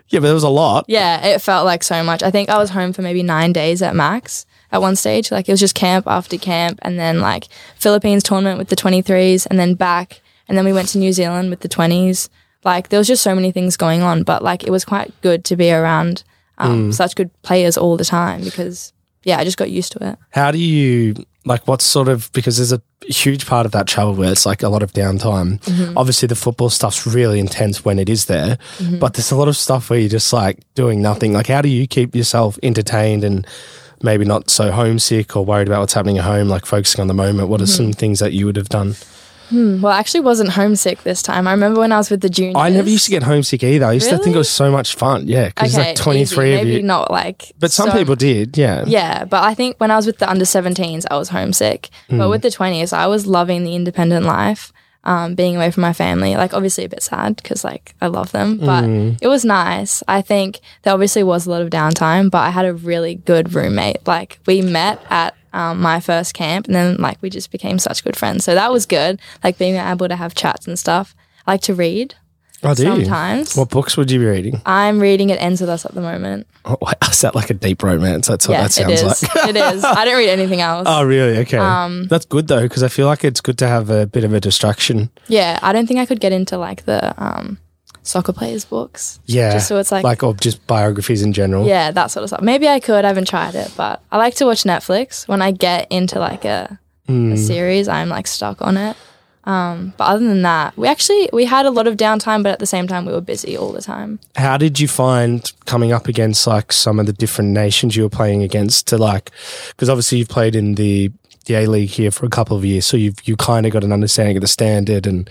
Yeah, 0.10 0.20
but 0.20 0.24
there 0.24 0.34
was 0.34 0.44
a 0.44 0.50
lot. 0.50 0.86
Yeah, 0.90 1.26
it 1.26 1.40
felt 1.42 1.66
like 1.66 1.84
so 1.84 2.04
much. 2.04 2.22
I 2.22 2.32
think 2.32 2.50
I 2.50 2.58
was 2.58 2.70
home 2.72 2.92
for 2.94 3.02
maybe 3.02 3.24
nine 3.24 3.54
days 3.54 3.82
at 3.82 3.96
max 3.96 4.46
at 4.72 4.82
one 4.82 4.96
stage. 4.98 5.32
Like 5.32 5.48
it 5.48 5.54
was 5.54 5.60
just 5.60 5.74
camp 5.76 6.06
after 6.08 6.38
camp, 6.38 6.80
and 6.82 7.00
then 7.00 7.22
like 7.22 7.48
Philippines 7.78 8.24
tournament 8.24 8.58
with 8.60 8.68
the 8.70 8.76
23s, 8.76 9.48
and 9.50 9.58
then 9.58 9.76
back, 9.76 10.22
and 10.50 10.58
then 10.58 10.66
we 10.66 10.74
went 10.74 10.90
to 10.90 10.98
New 10.98 11.14
Zealand 11.14 11.50
with 11.50 11.62
the 11.62 11.70
20s. 11.70 12.28
Like 12.63 12.90
there 12.90 13.00
was 13.00 13.08
just 13.08 13.24
so 13.24 13.34
many 13.36 13.52
things 13.52 13.78
going 13.78 14.02
on, 14.02 14.24
but 14.24 14.44
like 14.44 14.63
it 14.63 14.72
was 14.72 14.86
quite 14.86 15.12
good 15.22 15.44
to 15.46 15.56
be 15.56 15.72
around 15.72 16.24
um, 16.58 16.92
such 16.92 17.16
good 17.16 17.30
players 17.42 17.78
all 17.78 17.98
the 17.98 18.06
time 18.06 18.44
because 18.44 18.94
yeah, 19.24 19.38
I 19.40 19.44
just 19.44 19.58
got 19.58 19.69
used 19.72 19.92
to 19.94 20.10
it. 20.12 20.18
How 20.31 20.52
do 20.52 20.58
you 20.60 21.16
like? 21.46 21.68
What 21.68 21.81
sort 21.81 22.08
of 22.08 22.31
because 22.34 22.58
there's 22.58 22.72
a 22.74 22.81
huge 23.08 23.48
part 23.48 23.66
of 23.66 23.72
that 23.72 23.88
travel 23.88 24.13
where 24.13 24.31
it's 24.31 24.46
like 24.46 24.62
a 24.62 24.69
lot 24.69 24.84
of 24.84 24.94
downtime. 24.94 25.60
Mm-hmm. 25.63 25.98
Obviously, 25.98 26.28
the 26.28 26.36
football 26.36 26.69
stuff's 26.69 27.08
really 27.08 27.40
intense 27.40 27.84
when 27.84 27.98
it 28.00 28.10
is 28.10 28.25
there, 28.25 28.58
Mm-hmm. 28.78 29.00
but 29.00 29.13
there's 29.16 29.31
a 29.31 29.36
lot 29.36 29.48
of 29.48 29.58
stuff 29.58 29.90
where 29.90 30.00
you're 30.00 30.10
just 30.10 30.31
like 30.34 30.60
doing 30.75 31.02
nothing. 31.02 31.34
Like, 31.34 31.48
how 31.48 31.62
do 31.63 31.69
you 31.69 31.88
keep 31.88 32.16
yourself 32.16 32.60
entertained 32.62 33.24
and 33.24 33.46
maybe 34.04 34.24
not 34.25 34.50
so 34.52 34.72
homesick 34.72 35.36
or 35.36 35.44
worried 35.46 35.68
about 35.68 35.80
what's 35.80 35.94
happening 35.94 36.19
at 36.19 36.25
home? 36.25 36.48
Like 36.48 36.66
focusing 36.68 37.02
on 37.02 37.08
the 37.08 37.13
moment. 37.16 37.50
What 37.50 37.60
are 37.62 37.66
Mm-hmm. 37.66 37.86
some 37.86 37.94
things 37.94 38.19
that 38.19 38.34
you 38.34 38.46
would 38.46 38.56
have 38.56 38.69
done? 38.69 38.96
Well, 39.51 39.88
I 39.92 40.00
actually 40.00 40.21
wasn't 40.21 40.50
homesick 40.51 41.03
this 41.03 41.21
time. 41.21 41.48
I 41.48 41.51
remember 41.51 41.80
when 41.81 41.92
I 41.92 41.98
was 41.98 42.09
with 42.09 42.21
the 42.21 42.30
juniors. 42.30 42.56
I 42.57 42.69
never 42.69 42.89
used 42.89 43.06
to 43.06 43.12
get 43.12 43.24
homesick 43.24 43.63
either. 43.63 43.86
I 43.86 43.94
used 43.94 44.09
to 44.09 44.18
think 44.18 44.36
it 44.36 44.39
was 44.39 44.50
so 44.50 44.71
much 44.71 44.95
fun. 44.95 45.27
Yeah, 45.27 45.48
because 45.48 45.77
okay, 45.77 45.89
like 45.89 45.95
23 45.98 46.21
easy. 46.21 46.53
of 46.56 46.65
maybe 46.65 46.77
you. 46.77 46.83
not 46.83 47.12
like, 47.12 47.51
But 47.59 47.71
some 47.71 47.89
so- 47.92 47.98
people 47.98 48.15
did. 48.15 48.57
Yeah. 48.57 48.83
Yeah, 48.88 49.25
but 49.25 49.44
I 49.44 49.53
think 49.53 49.75
when 49.80 49.92
I 49.92 49.95
was 49.98 50.06
with 50.06 50.19
the 50.19 50.30
under 50.30 50.45
17s, 50.45 51.06
I 51.12 51.18
was 51.18 51.30
homesick. 51.30 51.89
Hmm. 52.09 52.18
But 52.19 52.30
with 52.30 52.42
the 52.42 52.50
20s, 52.50 52.94
I 52.94 53.07
was 53.07 53.25
loving 53.27 53.63
the 53.63 53.75
independent 53.75 54.25
life, 54.25 54.71
um, 55.03 55.36
being 55.36 55.56
away 55.56 55.71
from 55.71 55.81
my 55.81 55.94
family. 55.94 56.36
Like, 56.36 56.53
obviously, 56.53 56.86
a 56.86 56.89
bit 56.89 57.01
sad 57.03 57.36
because, 57.38 57.63
like, 57.63 57.95
I 58.01 58.07
love 58.07 58.31
them, 58.31 58.57
but 58.57 58.83
Hmm. 58.83 59.12
it 59.21 59.27
was 59.27 59.44
nice. 59.44 60.03
I 60.07 60.21
think 60.21 60.59
there 60.83 60.94
obviously 60.94 61.24
was 61.24 61.45
a 61.45 61.50
lot 61.50 61.62
of 61.62 61.69
downtime, 61.69 62.30
but 62.31 62.39
I 62.39 62.51
had 62.51 62.65
a 62.65 62.74
really 62.74 63.15
good 63.15 63.53
roommate. 63.56 64.06
Like, 64.07 64.39
we 64.45 64.62
met 64.62 65.00
at 65.09 65.33
um, 65.53 65.81
my 65.81 66.00
first 66.00 66.33
camp 66.33 66.68
and 66.68 66.75
then, 66.75 66.98
like, 66.98 67.21
we 67.21 67.30
just 67.30 67.51
became 67.51 67.80
such 67.80 68.03
good 68.03 68.15
friends. 68.15 68.44
So 68.44 68.56
that 68.56 68.71
was 68.71 68.86
good, 68.86 69.19
like, 69.44 69.57
being 69.57 69.75
able 69.75 70.07
to 70.07 70.15
have 70.15 70.36
chats 70.36 70.68
and 70.68 70.77
stuff. 70.77 71.15
I 71.45 71.53
like 71.53 71.62
to 71.62 71.74
read 71.74 72.15
Oh, 72.63 72.75
do 72.75 72.83
you? 72.83 72.95
sometimes. 72.95 73.56
What 73.56 73.69
books 73.69 73.98
would 73.98 74.12
you 74.12 74.19
be 74.19 74.25
reading? 74.25 74.62
I'm 74.65 75.00
reading 75.00 75.31
It 75.31 75.42
Ends 75.42 75.62
With 75.62 75.69
Us 75.69 75.86
at 75.86 75.95
the 75.95 76.01
moment. 76.01 76.45
Oh, 76.63 76.77
is 77.09 77.21
that 77.21 77.33
like 77.33 77.50
a 77.50 77.56
deep 77.56 77.81
romance? 77.81 78.27
That's 78.27 78.48
what 78.48 78.56
yeah, 78.56 78.63
that 78.63 78.71
sounds 78.71 79.24
like. 79.24 79.36
it 79.50 79.56
is. 79.56 79.83
I 79.83 80.06
don't 80.06 80.18
read 80.18 80.30
anything 80.30 80.62
else. 80.62 80.86
Oh, 80.89 81.03
really? 81.03 81.39
Okay. 81.39 81.57
Um, 81.57 82.07
That's 82.07 82.25
good 82.25 82.48
though, 82.48 82.62
because 82.62 82.83
I 82.83 82.88
feel 82.88 83.07
like 83.07 83.24
it's 83.24 83.42
good 83.42 83.57
to 83.59 83.68
have 83.68 83.89
a 83.89 84.06
bit 84.06 84.24
of 84.24 84.33
a 84.33 84.39
distraction. 84.39 85.09
Yeah, 85.27 85.57
I 85.63 85.74
don't 85.74 85.88
think 85.88 86.00
I 86.00 86.06
could 86.06 86.19
get 86.19 86.33
into 86.33 86.57
like 86.57 86.86
the 86.86 87.15
um, 87.21 87.57
soccer 88.03 88.33
players' 88.33 88.65
books. 88.65 89.19
Yeah. 89.25 89.53
Just 89.53 89.68
so 89.68 89.77
it's 89.77 89.92
like, 89.92 90.03
like 90.03 90.24
or 90.24 90.33
just 90.36 90.65
biographies 90.68 91.21
in 91.21 91.33
general. 91.33 91.65
yeah, 91.68 91.92
that 91.92 92.07
sort 92.12 92.24
of 92.24 92.30
stuff. 92.30 92.42
Maybe 92.42 92.68
I 92.68 92.80
could. 92.80 93.06
I 93.06 93.09
haven't 93.09 93.27
tried 93.27 93.56
it, 93.56 93.71
but 93.77 94.01
I 94.12 94.18
like 94.18 94.36
to 94.36 94.45
watch 94.45 94.63
Netflix. 94.63 95.27
When 95.27 95.42
I 95.42 95.51
get 95.51 95.92
into 95.92 96.20
like 96.20 96.46
a, 96.46 96.79
Hmm. 97.08 97.34
a 97.34 97.38
series, 97.38 97.88
I'm 97.88 98.10
like 98.10 98.27
stuck 98.27 98.62
on 98.62 98.77
it. 98.77 98.96
Um, 99.43 99.93
but 99.98 100.03
other 100.05 100.24
than 100.25 100.43
that, 100.43 100.77
we 100.77 100.88
actually 100.88 101.27
we 101.34 101.46
had 101.46 101.65
a 101.65 101.72
lot 101.72 101.88
of 101.88 101.98
downtime, 101.98 102.43
but 102.43 102.51
at 102.51 102.60
the 102.60 102.67
same 102.67 102.88
time, 102.88 103.05
we 103.05 103.12
were 103.12 103.22
busy 103.22 103.58
all 103.58 103.72
the 103.72 103.81
time. 103.81 104.20
How 104.36 104.55
did 104.58 104.79
you 104.79 104.88
find 104.88 105.51
coming 105.65 105.91
up 105.91 106.08
against 106.08 106.46
like 106.46 106.72
some 106.72 107.00
of 107.00 107.08
the 107.08 107.13
different 107.13 107.50
nations 107.51 107.96
you 107.96 108.03
were 108.03 108.10
playing 108.10 108.43
against 108.43 108.86
to 108.89 108.98
like, 109.00 109.31
because 109.70 109.89
obviously 109.89 110.20
you've 110.20 110.29
played 110.29 110.55
in 110.55 110.75
the 110.75 111.12
the 111.48 111.55
A 111.55 111.65
League 111.65 111.89
here 111.89 112.12
for 112.12 112.27
a 112.27 112.29
couple 112.29 112.55
of 112.55 112.63
years, 112.63 112.86
so 112.86 112.96
you've 112.98 113.17
you 113.27 113.36
kind 113.36 113.65
of 113.65 113.72
got 113.74 113.84
an 113.84 113.91
understanding 113.91 114.38
of 114.38 114.41
the 114.41 114.48
standard 114.48 115.08
and 115.08 115.27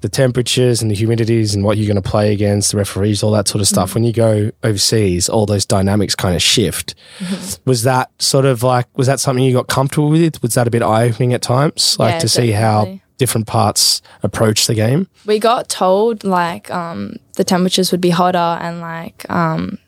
the 0.00 0.08
temperatures 0.08 0.82
and 0.82 0.90
the 0.90 0.94
humidities 0.94 1.54
and 1.54 1.64
what 1.64 1.76
you're 1.78 1.86
going 1.86 2.00
to 2.02 2.08
play 2.08 2.32
against, 2.32 2.72
the 2.72 2.76
referees, 2.78 3.22
all 3.22 3.30
that 3.32 3.48
sort 3.48 3.60
of 3.60 3.66
Mm-hmm. 3.66 3.74
stuff. 3.74 3.94
When 3.94 4.04
you 4.04 4.12
go 4.12 4.50
overseas, 4.62 5.28
all 5.28 5.46
those 5.46 5.64
dynamics 5.66 6.14
kind 6.14 6.34
of 6.36 6.42
shift. 6.42 6.94
Mm-hmm. 7.18 7.62
Was 7.70 7.82
that 7.84 8.10
sort 8.20 8.44
of 8.44 8.62
like 8.62 8.86
was 8.96 9.06
that 9.06 9.20
something 9.20 9.44
you 9.44 9.52
got 9.52 9.68
comfortable 9.68 10.10
with? 10.10 10.42
Was 10.42 10.54
that 10.54 10.66
a 10.66 10.70
bit 10.70 10.82
eye 10.82 11.04
opening 11.08 11.32
at 11.34 11.42
times, 11.42 11.96
like 11.98 12.14
Yeah, 12.14 12.18
to 12.20 12.28
see 12.28 12.50
how 12.52 13.00
different 13.18 13.46
parts 13.46 14.02
approach 14.22 14.66
the 14.66 14.74
game? 14.74 15.08
We 15.24 15.38
got 15.38 15.68
told 15.68 16.22
like 16.24 16.70
um, 16.70 17.16
the 17.34 17.44
temperatures 17.44 17.90
would 17.92 18.00
be 18.02 18.10
hotter 18.10 18.38
and 18.38 18.80
like 18.80 19.28
um, 19.30 19.78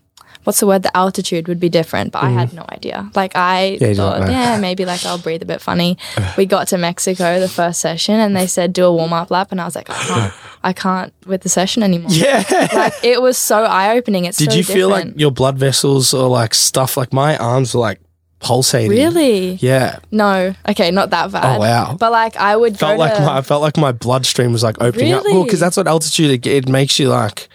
what's 0.48 0.60
the 0.60 0.66
word? 0.66 0.82
The 0.82 0.96
altitude 0.96 1.46
would 1.46 1.60
be 1.60 1.68
different, 1.68 2.10
but 2.10 2.22
I 2.22 2.30
had 2.30 2.48
mm. 2.48 2.54
no 2.54 2.64
idea. 2.70 3.10
Like 3.14 3.36
I. 3.36 3.76
Yeah, 3.78 3.92
thought, 3.92 4.30
yeah, 4.30 4.58
maybe 4.58 4.86
like 4.86 5.04
I'll 5.04 5.18
breathe 5.18 5.42
a 5.42 5.44
bit 5.44 5.60
funny. 5.60 5.98
we 6.38 6.46
got 6.46 6.68
to 6.68 6.78
Mexico 6.78 7.38
the 7.38 7.50
first 7.50 7.80
session 7.80 8.14
and 8.14 8.34
they 8.34 8.46
said 8.46 8.72
do 8.72 8.86
a 8.86 8.92
warm 8.92 9.12
up 9.12 9.30
lap, 9.30 9.52
and 9.52 9.60
I 9.60 9.66
was 9.66 9.76
like, 9.76 9.90
I 9.90 9.94
can't, 9.94 10.34
I 10.64 10.72
can't 10.72 11.12
with 11.26 11.42
the 11.42 11.50
session 11.50 11.82
anymore. 11.82 12.10
Yeah. 12.10 12.44
Like 12.72 12.94
it 13.02 13.20
was 13.20 13.36
so 13.36 13.64
eye 13.64 13.94
opening. 13.98 14.24
It's 14.24 14.38
Did 14.38 14.52
so 14.52 14.56
you 14.56 14.64
feel 14.64 14.88
like 14.88 15.08
your 15.16 15.30
blood 15.30 15.58
vessels 15.58 16.14
or 16.14 16.30
like 16.30 16.54
stuff 16.54 16.96
like 16.96 17.12
my 17.12 17.36
arms 17.36 17.74
were 17.74 17.80
like 17.80 18.00
pulsating? 18.40 18.90
really? 18.90 19.52
Yeah. 19.60 19.98
No, 20.10 20.54
okay, 20.66 20.90
not 20.90 21.10
that 21.10 21.26
oh, 21.26 21.32
bad. 21.32 21.56
Oh, 21.56 21.60
wow. 21.60 21.96
But 22.00 22.10
like 22.10 22.36
I 22.36 22.56
would 22.56 22.78
Felt 22.78 22.98
like 22.98 23.16
to, 23.16 23.20
my 23.20 23.36
I 23.36 23.42
felt 23.42 23.60
like 23.60 23.76
my 23.76 23.92
bloodstream 23.92 24.52
was 24.52 24.62
like 24.62 24.80
opening 24.80 25.12
up. 25.12 25.24
Well, 25.24 25.34
Really? 25.34 25.44
because 25.44 25.60
that's 25.60 25.76
what 25.76 25.86
altitude 25.86 26.30
it, 26.30 26.46
it 26.46 26.68
makes 26.70 26.98
you 26.98 27.10
like. 27.10 27.50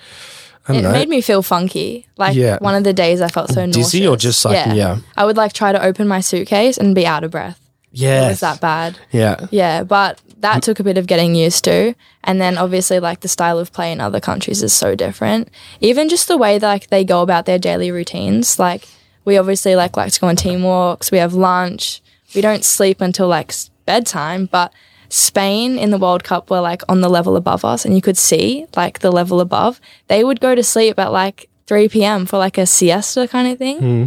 It 0.69 0.81
know. 0.81 0.91
made 0.91 1.09
me 1.09 1.19
feel 1.21 1.41
funky. 1.43 2.07
Like 2.17 2.35
Yeah. 2.35 2.57
one 2.59 2.75
of 2.75 2.83
the 2.83 2.93
days 2.93 3.19
I 3.21 3.27
felt 3.27 3.49
so 3.51 3.65
Dizzy 3.67 4.07
or 4.07 4.15
just 4.15 4.43
like- 4.45 4.55
yeah. 4.55 4.73
yeah. 4.73 4.97
I 5.17 5.25
would 5.25 5.35
like 5.37 5.51
try 5.53 5.71
to 5.71 5.83
open 5.83 6.07
my 6.07 6.21
suitcase 6.21 6.77
and 6.77 6.95
be 6.95 7.05
out 7.05 7.23
of 7.23 7.31
breath. 7.31 7.59
yeah. 7.91 8.25
It 8.25 8.29
was 8.29 8.39
that 8.39 8.59
bad. 8.61 8.97
Yeah. 9.11 9.47
Yeah, 9.51 9.83
but 9.83 10.19
that 10.39 10.63
took 10.63 10.79
a 10.79 10.83
bit 10.83 10.97
of 10.97 11.05
getting 11.05 11.35
used 11.35 11.63
to. 11.65 11.93
And 12.23 12.39
then 12.41 12.57
obviously 12.57 12.99
like 12.99 13.19
the 13.19 13.27
style 13.27 13.59
of 13.59 13.71
play 13.73 13.91
in 13.91 13.99
other 14.01 14.19
countries 14.19 14.63
is 14.63 14.73
so 14.73 14.95
different. 14.95 15.49
Even 15.81 16.09
just 16.09 16.27
the 16.27 16.37
way 16.37 16.57
that 16.57 16.67
like 16.67 16.87
they 16.87 17.03
go 17.03 17.21
about 17.21 17.45
their 17.45 17.59
daily 17.59 17.91
routines. 17.91 18.57
Like 18.57 18.87
we 19.25 19.37
obviously 19.37 19.75
like 19.75 19.95
like 19.97 20.11
to 20.13 20.19
go 20.19 20.27
on 20.27 20.35
team 20.35 20.63
walks, 20.63 21.11
we 21.11 21.17
have 21.19 21.33
lunch, 21.33 22.01
we 22.33 22.41
don't 22.41 22.63
sleep 22.65 22.99
until 23.01 23.27
like 23.27 23.53
bedtime, 23.85 24.47
but 24.51 24.71
Spain 25.13 25.77
in 25.77 25.91
the 25.91 25.97
World 25.99 26.23
Cup 26.23 26.49
were 26.49 26.59
like 26.59 26.81
on 26.89 27.01
the 27.01 27.09
level 27.09 27.35
above 27.35 27.63
us 27.63 27.85
and 27.85 27.93
you 27.95 28.01
could 28.01 28.17
see 28.17 28.65
like 28.75 28.99
the 28.99 29.11
level 29.11 29.39
above. 29.39 29.79
They 30.07 30.23
would 30.23 30.39
go 30.41 30.55
to 30.55 30.63
sleep 30.63 30.97
at 30.97 31.11
like 31.11 31.49
3 31.67 31.87
p.m. 31.89 32.25
for 32.25 32.37
like 32.39 32.57
a 32.57 32.65
siesta 32.65 33.27
kind 33.27 33.47
of 33.51 33.57
thing. 33.59 33.77
Hmm. 33.79 34.05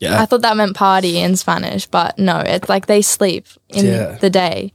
Yeah. 0.00 0.20
I 0.20 0.26
thought 0.26 0.42
that 0.42 0.56
meant 0.56 0.74
party 0.74 1.18
in 1.18 1.36
Spanish, 1.36 1.86
but 1.86 2.18
no, 2.18 2.38
it's 2.40 2.68
like 2.68 2.86
they 2.86 3.02
sleep 3.02 3.46
in 3.68 3.86
Yeah. 3.86 4.18
the 4.20 4.30
day 4.30 4.72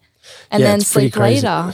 and 0.49 0.61
Yeah, 0.61 0.67
then 0.69 0.79
it's 0.79 0.87
sleep 0.87 1.11
crazy. 1.13 1.45
later. 1.45 1.73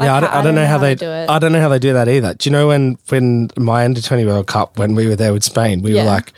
yeah, 0.00 0.16
I 0.16 0.20
don't, 0.20 0.32
I 0.32 0.42
don't 0.42 0.54
know 0.56 0.66
how 0.66 0.78
they 0.78 0.96
do 0.96 1.08
it. 1.08 1.30
I 1.30 1.38
don't 1.38 1.52
know 1.52 1.60
how 1.60 1.68
they 1.68 1.78
do 1.78 1.92
that 1.92 2.08
either. 2.08 2.34
Do 2.34 2.48
you 2.48 2.52
know 2.52 2.66
when 2.66 2.98
when 3.08 3.50
my 3.56 3.84
under 3.84 4.00
twenty 4.02 4.26
World 4.26 4.48
Cup 4.48 4.78
when 4.80 4.96
we 4.96 5.06
were 5.06 5.14
there 5.16 5.32
with 5.32 5.44
Spain, 5.44 5.80
we 5.80 5.92
Yeah. 5.94 6.02
were 6.02 6.10
like 6.10 6.32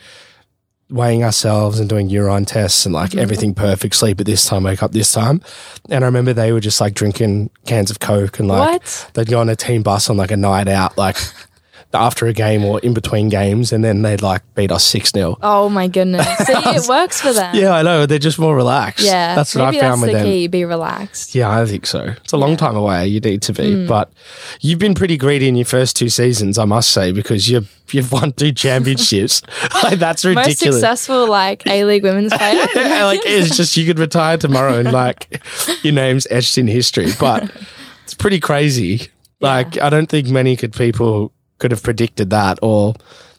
weighing 0.89 1.23
ourselves 1.23 1.79
and 1.79 1.87
doing 1.87 2.09
urine 2.09 2.45
tests 2.45 2.85
and 2.85 2.95
Mm-hmm. 2.95 3.03
like 3.15 3.21
everything 3.21 3.53
perfect, 3.53 3.95
sleep 3.95 4.19
at 4.19 4.25
this 4.25 4.45
time, 4.45 4.63
wake 4.63 4.81
up 4.81 4.91
this 4.91 5.11
time. 5.11 5.41
And 5.89 6.03
I 6.03 6.07
remember 6.07 6.33
they 6.33 6.51
were 6.51 6.59
just 6.59 6.81
like 6.81 6.93
drinking 6.95 7.49
cans 7.65 7.91
of 7.91 7.99
Coke 7.99 8.39
and 8.39 8.47
like 8.47 8.81
What? 8.81 9.11
they'd 9.13 9.27
go 9.27 9.39
on 9.39 9.49
a 9.49 9.55
team 9.55 9.83
bus 9.83 10.09
on 10.09 10.17
like 10.17 10.31
a 10.31 10.37
night 10.37 10.67
out, 10.67 10.97
like 10.97 11.17
after 11.91 12.27
a 12.27 12.33
game 12.33 12.63
or 12.63 12.79
in 12.81 12.93
between 12.93 13.29
games, 13.29 13.71
and 13.73 13.83
then 13.83 14.03
they'd 14.03 14.21
like 14.21 14.41
beat 14.53 14.71
us 14.71 14.83
six 14.83 15.11
0 15.11 15.37
Oh 15.41 15.69
my 15.69 15.87
goodness. 15.87 16.27
See, 16.45 16.53
it 16.53 16.87
works 16.87 17.19
for 17.19 17.33
them. 17.33 17.55
Yeah, 17.55 17.71
I 17.71 17.81
know. 17.81 18.05
They're 18.05 18.19
just 18.19 18.37
more 18.37 18.55
relaxed. 18.55 19.03
Yeah. 19.05 19.33
that's 19.35 19.55
what 19.55 19.73
I 19.73 19.79
found 19.79 20.01
with 20.01 20.11
the 20.11 20.17
them. 20.17 20.25
key. 20.25 20.47
Be 20.47 20.65
relaxed. 20.65 21.33
Yeah, 21.33 21.49
I 21.49 21.65
think 21.65 21.85
so. 21.87 22.13
It's 22.23 22.31
a 22.33 22.37
long 22.37 22.57
time 22.57 22.75
away. 22.75 23.07
You 23.07 23.19
need 23.19 23.41
to 23.43 23.53
Mm. 23.53 23.57
be, 23.57 23.87
but 23.87 24.11
you've 24.61 24.77
been 24.79 24.93
pretty 24.93 25.17
greedy 25.17 25.47
in 25.47 25.55
your 25.55 25.65
first 25.65 25.95
two 25.95 26.09
seasons, 26.09 26.57
I 26.59 26.65
must 26.65 26.91
say, 26.91 27.11
because 27.11 27.49
you've 27.49 27.75
you've 27.91 28.11
won 28.11 28.33
two 28.33 28.51
championships. 28.51 29.41
like 29.83 29.97
that's 29.97 30.23
ridiculous. 30.23 30.61
Most 30.61 30.73
successful 30.75 31.27
like 31.27 31.65
A 31.65 31.85
League 31.85 32.03
women's 32.03 32.33
player. 32.37 32.67
like 33.03 33.21
it's 33.25 33.57
just 33.57 33.75
you 33.75 33.85
could 33.87 33.97
retire 33.97 34.37
tomorrow 34.37 34.77
and 34.79 34.91
like 34.91 35.41
your 35.83 35.93
name's 35.93 36.27
etched 36.29 36.59
in 36.59 36.67
history, 36.67 37.07
but 37.19 37.49
it's 38.03 38.13
pretty 38.13 38.39
crazy. 38.39 39.07
Like 39.41 39.79
I 39.81 39.89
don't 39.89 40.07
think 40.07 40.27
many 40.27 40.55
could 40.55 40.73
people 40.73 41.31
could 41.59 41.71
have 41.71 41.83
predicted 41.83 42.29
that 42.31 42.57
or 42.61 42.95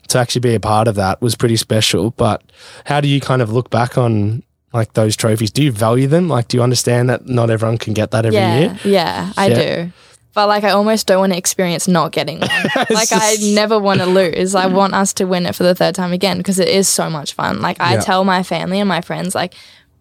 to 0.09 0.19
actually 0.19 0.41
be 0.41 0.55
a 0.55 0.61
part 0.61 0.89
of 0.89 0.95
that 0.97 1.21
was 1.23 1.35
pretty 1.35 1.57
special. 1.57 2.11
But 2.13 2.43
how 2.85 3.01
do 3.01 3.09
you 3.09 3.21
kind 3.21 3.43
of 3.43 3.53
look 3.53 3.71
back 3.71 3.97
on 3.99 4.43
like 4.73 4.93
those 4.95 5.17
trophies? 5.17 5.51
Do 5.51 5.63
you 5.63 5.73
value 5.73 6.07
them? 6.07 6.29
Like 6.29 6.49
do 6.49 6.57
you 6.57 6.63
understand 6.63 7.09
that 7.11 7.27
not 7.27 7.51
everyone 7.51 7.79
can 7.79 7.95
get 7.95 8.11
that 8.13 8.25
every 8.27 8.39
yeah, 8.39 8.59
year? 8.59 8.79
yeah, 8.85 9.33
I 9.37 9.47
Yeah. 9.49 9.85
do. 9.85 9.93
But 10.33 10.47
like, 10.47 10.63
I 10.63 10.71
almost 10.71 11.09
don't 11.09 11.19
want 11.19 11.33
to 11.33 11.39
experience 11.39 11.89
not 11.89 12.13
getting 12.13 12.39
one. 12.39 12.49
like, 12.91 13.09
I 13.11 13.35
never 13.43 13.81
want 13.81 13.99
to 13.99 14.07
lose. 14.07 14.55
I 14.55 14.67
want 14.67 14.95
us 14.95 15.13
to 15.15 15.25
win 15.25 15.45
it 15.45 15.57
for 15.57 15.65
the 15.65 15.75
third 15.75 15.97
time 15.97 16.13
again 16.13 16.39
because 16.39 16.61
it 16.61 16.69
is 16.69 16.87
so 16.89 17.11
much 17.11 17.33
fun. 17.33 17.61
Like, 17.61 17.81
I 17.81 17.95
Yeah. 17.95 18.01
tell 18.01 18.23
my 18.25 18.45
family 18.45 18.79
and 18.79 18.89
my 18.89 19.01
friends, 19.01 19.35
like, 19.35 19.55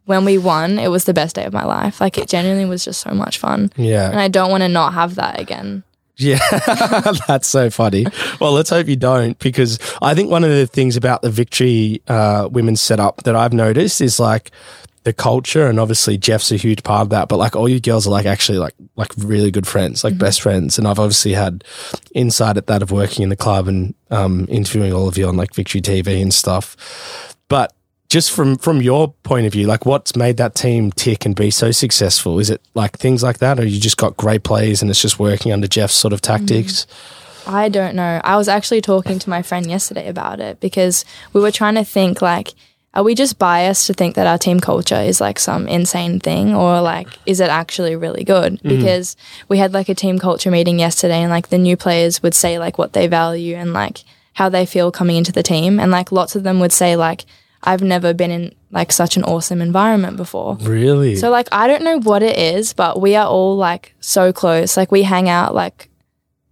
when 0.05 0.25
we 0.25 0.37
won, 0.37 0.77
it 0.77 0.89
was 0.89 1.05
the 1.05 1.15
best 1.15 1.35
day 1.35 1.45
of 1.45 1.53
my 1.53 1.65
life. 1.65 1.99
Like, 1.99 2.19
it 2.19 2.27
genuinely 2.29 2.65
was 2.65 2.85
just 2.85 3.01
so 3.01 3.09
much 3.11 3.39
fun. 3.39 3.71
Yeah. 3.75 4.07
And 4.07 4.19
I 4.19 4.27
don't 4.27 4.51
want 4.51 4.61
to 4.61 4.69
not 4.69 4.93
have 4.93 5.15
that 5.15 5.39
again. 5.39 5.83
Yeah, 6.19 6.39
that's 7.27 7.47
so 7.47 7.69
funny. 7.69 8.05
Well, 8.41 8.51
let's 8.51 8.69
hope 8.69 8.87
you 8.87 8.97
don't, 8.97 9.39
because 9.39 9.79
I 10.01 10.13
think 10.13 10.29
one 10.29 10.43
of 10.43 10.49
the 10.49 10.67
things 10.67 10.97
about 10.97 11.21
the 11.21 11.29
Victory 11.29 12.01
uh, 12.07 12.49
women's 12.51 12.81
setup 12.81 13.23
that 13.23 13.35
I've 13.35 13.53
noticed 13.53 14.01
is 14.01 14.19
like 14.19 14.51
the 15.03 15.13
culture, 15.13 15.67
and 15.67 15.79
obviously 15.79 16.17
Jeff's 16.17 16.51
a 16.51 16.57
huge 16.57 16.83
part 16.83 17.03
of 17.03 17.09
that. 17.11 17.29
But 17.29 17.37
like 17.37 17.55
all 17.55 17.69
you 17.69 17.79
girls 17.79 18.05
are 18.05 18.11
like 18.11 18.25
actually 18.25 18.57
like 18.57 18.75
like 18.97 19.11
really 19.17 19.49
good 19.49 19.65
friends, 19.65 20.03
like 20.03 20.17
best 20.17 20.41
friends. 20.41 20.77
And 20.77 20.87
I've 20.87 20.99
obviously 20.99 21.33
had 21.33 21.63
insight 22.13 22.57
at 22.57 22.67
that 22.67 22.81
of 22.81 22.91
working 22.91 23.23
in 23.23 23.29
the 23.29 23.37
club 23.37 23.69
and 23.69 23.95
um, 24.11 24.45
interviewing 24.49 24.93
all 24.93 25.07
of 25.07 25.17
you 25.17 25.25
on 25.27 25.37
like 25.37 25.53
Victory 25.53 25.81
TV 25.81 26.21
and 26.21 26.33
stuff. 26.33 26.75
But 27.47 27.73
just 28.09 28.31
from 28.31 28.57
from 28.57 28.81
your 28.81 29.13
point 29.23 29.45
of 29.45 29.53
view, 29.53 29.67
like 29.67 29.85
what's 29.85 30.15
made 30.15 30.37
that 30.37 30.55
team 30.55 30.91
tick 30.91 31.25
and 31.25 31.35
be 31.35 31.51
so 31.51 31.71
successful? 31.71 32.39
Is 32.39 32.49
it 32.49 32.61
like 32.73 32.97
things 32.97 33.23
like 33.23 33.37
that, 33.37 33.59
or 33.59 33.65
you 33.65 33.79
just 33.79 33.97
got 33.97 34.17
great 34.17 34.43
players 34.43 34.81
and 34.81 34.89
it's 34.89 35.01
just 35.01 35.19
working 35.19 35.53
under 35.53 35.67
Jeff's 35.67 35.93
sort 35.93 36.11
of 36.11 36.19
tactics? 36.19 36.85
Mm. 36.85 37.15
I 37.47 37.69
don't 37.69 37.95
know. 37.95 38.19
I 38.23 38.35
was 38.35 38.47
actually 38.47 38.81
talking 38.81 39.17
to 39.19 39.29
my 39.29 39.41
friend 39.41 39.67
yesterday 39.67 40.07
about 40.07 40.39
it 40.39 40.59
because 40.59 41.05
we 41.33 41.41
were 41.41 41.51
trying 41.51 41.75
to 41.75 41.83
think 41.83 42.21
like, 42.21 42.53
are 42.93 43.03
we 43.03 43.15
just 43.15 43.39
biased 43.39 43.87
to 43.87 43.93
think 43.93 44.15
that 44.15 44.27
our 44.27 44.37
team 44.37 44.59
culture 44.59 44.99
is 44.99 45.21
like 45.21 45.39
some 45.39 45.67
insane 45.67 46.19
thing 46.19 46.53
or 46.53 46.81
like 46.81 47.07
is 47.25 47.39
it 47.39 47.49
actually 47.49 47.95
really 47.95 48.23
good? 48.23 48.59
Mm. 48.61 48.69
Because 48.69 49.15
we 49.47 49.57
had 49.57 49.73
like 49.73 49.89
a 49.89 49.95
team 49.95 50.19
culture 50.19 50.51
meeting 50.51 50.79
yesterday 50.79 51.21
and 51.21 51.31
like 51.31 51.49
the 51.49 51.57
new 51.57 51.77
players 51.77 52.21
would 52.21 52.35
say 52.35 52.59
like 52.59 52.77
what 52.77 52.93
they 52.93 53.07
value 53.07 53.55
and 53.55 53.73
like 53.73 54.03
how 54.33 54.49
they 54.49 54.65
feel 54.65 54.91
coming 54.91 55.15
into 55.15 55.31
the 55.31 55.43
team 55.43 55.79
and 55.79 55.91
like 55.91 56.11
lots 56.11 56.35
of 56.35 56.43
them 56.43 56.59
would 56.59 56.71
say 56.71 56.95
like 56.95 57.25
I've 57.63 57.81
never 57.81 58.13
been 58.13 58.31
in 58.31 58.55
like 58.71 58.91
such 58.91 59.17
an 59.17 59.23
awesome 59.23 59.61
environment 59.61 60.17
before. 60.17 60.55
Really? 60.61 61.15
So 61.15 61.29
like 61.29 61.47
I 61.51 61.67
don't 61.67 61.83
know 61.83 61.99
what 61.99 62.23
it 62.23 62.37
is, 62.37 62.73
but 62.73 63.01
we 63.01 63.15
are 63.15 63.27
all 63.27 63.57
like 63.57 63.93
so 63.99 64.31
close. 64.31 64.77
Like 64.77 64.91
we 64.91 65.03
hang 65.03 65.27
out 65.29 65.53
like 65.53 65.89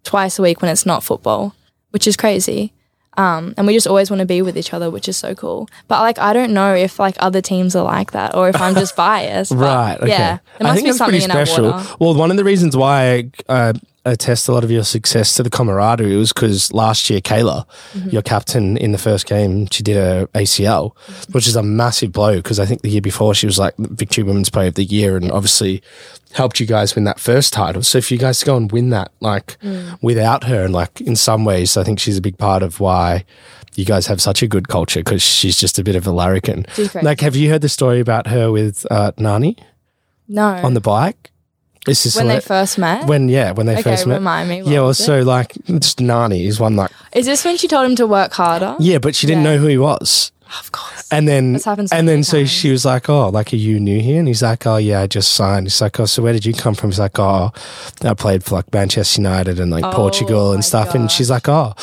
twice 0.04 0.40
a 0.40 0.42
week 0.42 0.62
when 0.62 0.72
it's 0.72 0.86
not 0.86 1.04
football, 1.04 1.56
which 1.92 2.08
is 2.08 2.18
crazy. 2.18 2.74
Um, 3.18 3.56
and 3.58 3.66
we 3.66 3.74
just 3.74 3.88
always 3.88 4.12
want 4.12 4.20
to 4.20 4.28
be 4.28 4.44
with 4.44 4.56
each 4.56 4.74
other, 4.76 4.92
which 4.92 5.10
is 5.10 5.18
so 5.18 5.34
cool. 5.34 5.68
But 5.88 6.02
like 6.02 6.20
I 6.20 6.34
don't 6.34 6.54
know 6.54 6.76
if 6.76 7.00
like 7.00 7.16
other 7.20 7.42
teams 7.42 7.76
are 7.76 7.84
like 7.84 8.12
that 8.12 8.36
or 8.36 8.48
if 8.50 8.62
I'm 8.62 8.76
just 8.76 8.96
biased. 9.08 9.52
right. 9.52 9.98
Okay. 10.00 10.10
Yeah. 10.10 10.38
There 10.60 10.68
I 10.68 10.72
must 10.72 10.76
think 10.84 10.94
be 10.94 10.98
something 10.98 11.22
in 11.24 11.30
special. 11.30 11.66
our 11.66 11.72
water. 11.80 11.96
Well, 12.00 12.14
one 12.14 12.30
of 12.32 12.38
the 12.38 12.44
reasons 12.44 12.78
why 12.78 13.04
I 13.16 13.32
uh, 13.50 13.74
attest 14.06 14.48
a 14.48 14.54
lot 14.54 14.63
of 14.63 14.72
your 14.72 14.84
success 14.84 15.36
to 15.36 15.44
the 15.44 15.50
camaraderie 15.50 16.16
was 16.16 16.32
because 16.32 16.72
last 16.72 17.10
year, 17.10 17.20
Kayla, 17.20 17.66
Mm-hmm. 17.94 18.10
your 18.10 18.22
captain 18.22 18.77
in 18.77 18.92
the 18.94 18.98
first 18.98 19.25
game, 19.25 19.68
she 19.72 19.84
did 19.84 19.98
a 19.98 20.27
ACL, 20.34 20.96
Mm-hmm. 20.96 21.32
which 21.34 21.48
is 21.48 21.56
a 21.56 21.63
massive 21.63 22.12
blow 22.13 22.38
because 22.38 22.60
I 22.60 22.66
think 22.66 22.82
the 22.82 22.89
year 22.89 23.01
before 23.01 23.34
she 23.34 23.46
was 23.46 23.60
like 23.60 23.75
the 23.77 23.89
Victory 23.89 24.24
Women's 24.24 24.50
Player 24.50 24.68
of 24.70 24.75
the 24.75 24.86
Year 24.86 25.18
and 25.18 25.32
obviously 25.32 25.82
helped 26.34 26.60
you 26.60 26.66
guys 26.66 26.96
win 26.96 27.04
that 27.06 27.20
first 27.20 27.51
title. 27.54 27.84
So 27.84 28.00
for 28.01 28.13
you 28.13 28.20
guys 28.20 28.39
to 28.39 28.46
go 28.46 28.56
and 28.58 28.72
win 28.72 28.89
that 28.92 29.12
like 29.20 29.58
Mm. 29.62 29.98
without 30.01 30.44
her, 30.46 30.63
and 30.66 30.74
like 30.74 31.01
in 31.01 31.16
some 31.16 31.44
ways, 31.46 31.75
I 31.77 31.84
think 31.84 32.00
she's 32.00 32.18
a 32.18 32.22
big 32.22 32.38
part 32.38 32.63
of 32.63 32.80
why. 32.80 33.25
You 33.75 33.86
guys 33.86 34.08
have 34.08 34.20
such 34.22 34.42
a 34.42 34.48
good 34.48 34.70
culture 34.70 35.01
because 35.01 35.22
she's 35.22 35.56
just 35.58 35.77
a 35.77 35.84
bit 35.84 35.96
of 35.96 36.08
a 36.08 36.12
larrikin. 36.12 36.66
Like, 37.04 37.20
have 37.22 37.36
you 37.36 37.51
heard 37.51 37.62
the 37.62 37.70
story 37.70 38.00
about 38.00 38.25
her 38.27 38.51
with 38.51 38.88
uh, 38.89 39.12
Nani? 39.20 39.56
No. 40.27 40.44
on 40.48 40.74
the 40.74 40.82
bike. 40.82 41.30
This 41.88 42.06
is 42.06 42.15
when 42.15 42.27
they 42.27 42.39
first 42.39 42.77
met. 42.77 43.08
when 43.08 43.27
yeah 43.29 43.51
when 43.53 43.65
they 43.65 43.74
okay, 43.74 43.82
first 43.84 44.06
met. 44.06 44.15
remind 44.15 44.48
me. 44.50 44.62
Yeah, 44.62 44.79
well, 44.82 44.88
was 44.88 44.98
so 45.03 45.22
like 45.22 45.53
just 45.65 46.00
Nani 46.00 46.46
is 46.46 46.60
one 46.60 46.75
like 46.75 46.91
is 47.13 47.25
this 47.25 47.44
when 47.44 47.58
she 47.58 47.67
told 47.67 47.86
him 47.89 47.96
to 47.96 48.06
work 48.06 48.34
harder? 48.34 48.75
yeah, 48.79 49.00
but 49.00 49.15
she 49.15 49.25
didn't 49.25 49.44
Yeah. 49.44 49.51
know 49.53 49.58
who 49.58 49.67
he 49.67 49.77
was. 49.79 50.32
Of 50.60 50.72
course. 50.72 51.08
And 51.12 51.27
then 51.27 51.60
so 51.60 51.72
and 51.91 52.08
then 52.08 52.24
so 52.24 52.38
times. 52.38 52.51
she 52.51 52.70
was 52.72 52.86
like, 52.86 53.10
"Oh, 53.10 53.27
like 53.29 53.51
are 53.51 53.58
you 53.58 53.79
new 53.82 54.00
here?" 54.00 54.20
And 54.20 54.27
he's 54.29 54.41
like, 54.44 54.65
"Oh 54.67 54.77
yeah, 54.77 55.01
I 55.01 55.08
just 55.08 55.34
signed." 55.34 55.65
He's 55.67 55.82
like, 55.82 56.00
"Oh, 56.00 56.06
so 56.06 56.22
where 56.24 56.32
did 56.34 56.46
you 56.46 56.53
come 56.53 56.74
from?" 56.74 56.89
He's 56.91 57.00
like, 57.00 57.20
"Oh, 57.20 57.51
I 58.03 58.13
played 58.13 58.44
for 58.46 58.56
like 58.56 58.72
Manchester 58.74 59.22
United 59.22 59.60
and 59.60 59.72
like 59.72 59.84
Oh 59.84 59.91
Portugal 59.91 60.53
and 60.53 60.63
stuff." 60.63 60.96
And 60.96 61.12
she's 61.12 61.29
like, 61.29 61.50
"Oh." 61.50 61.74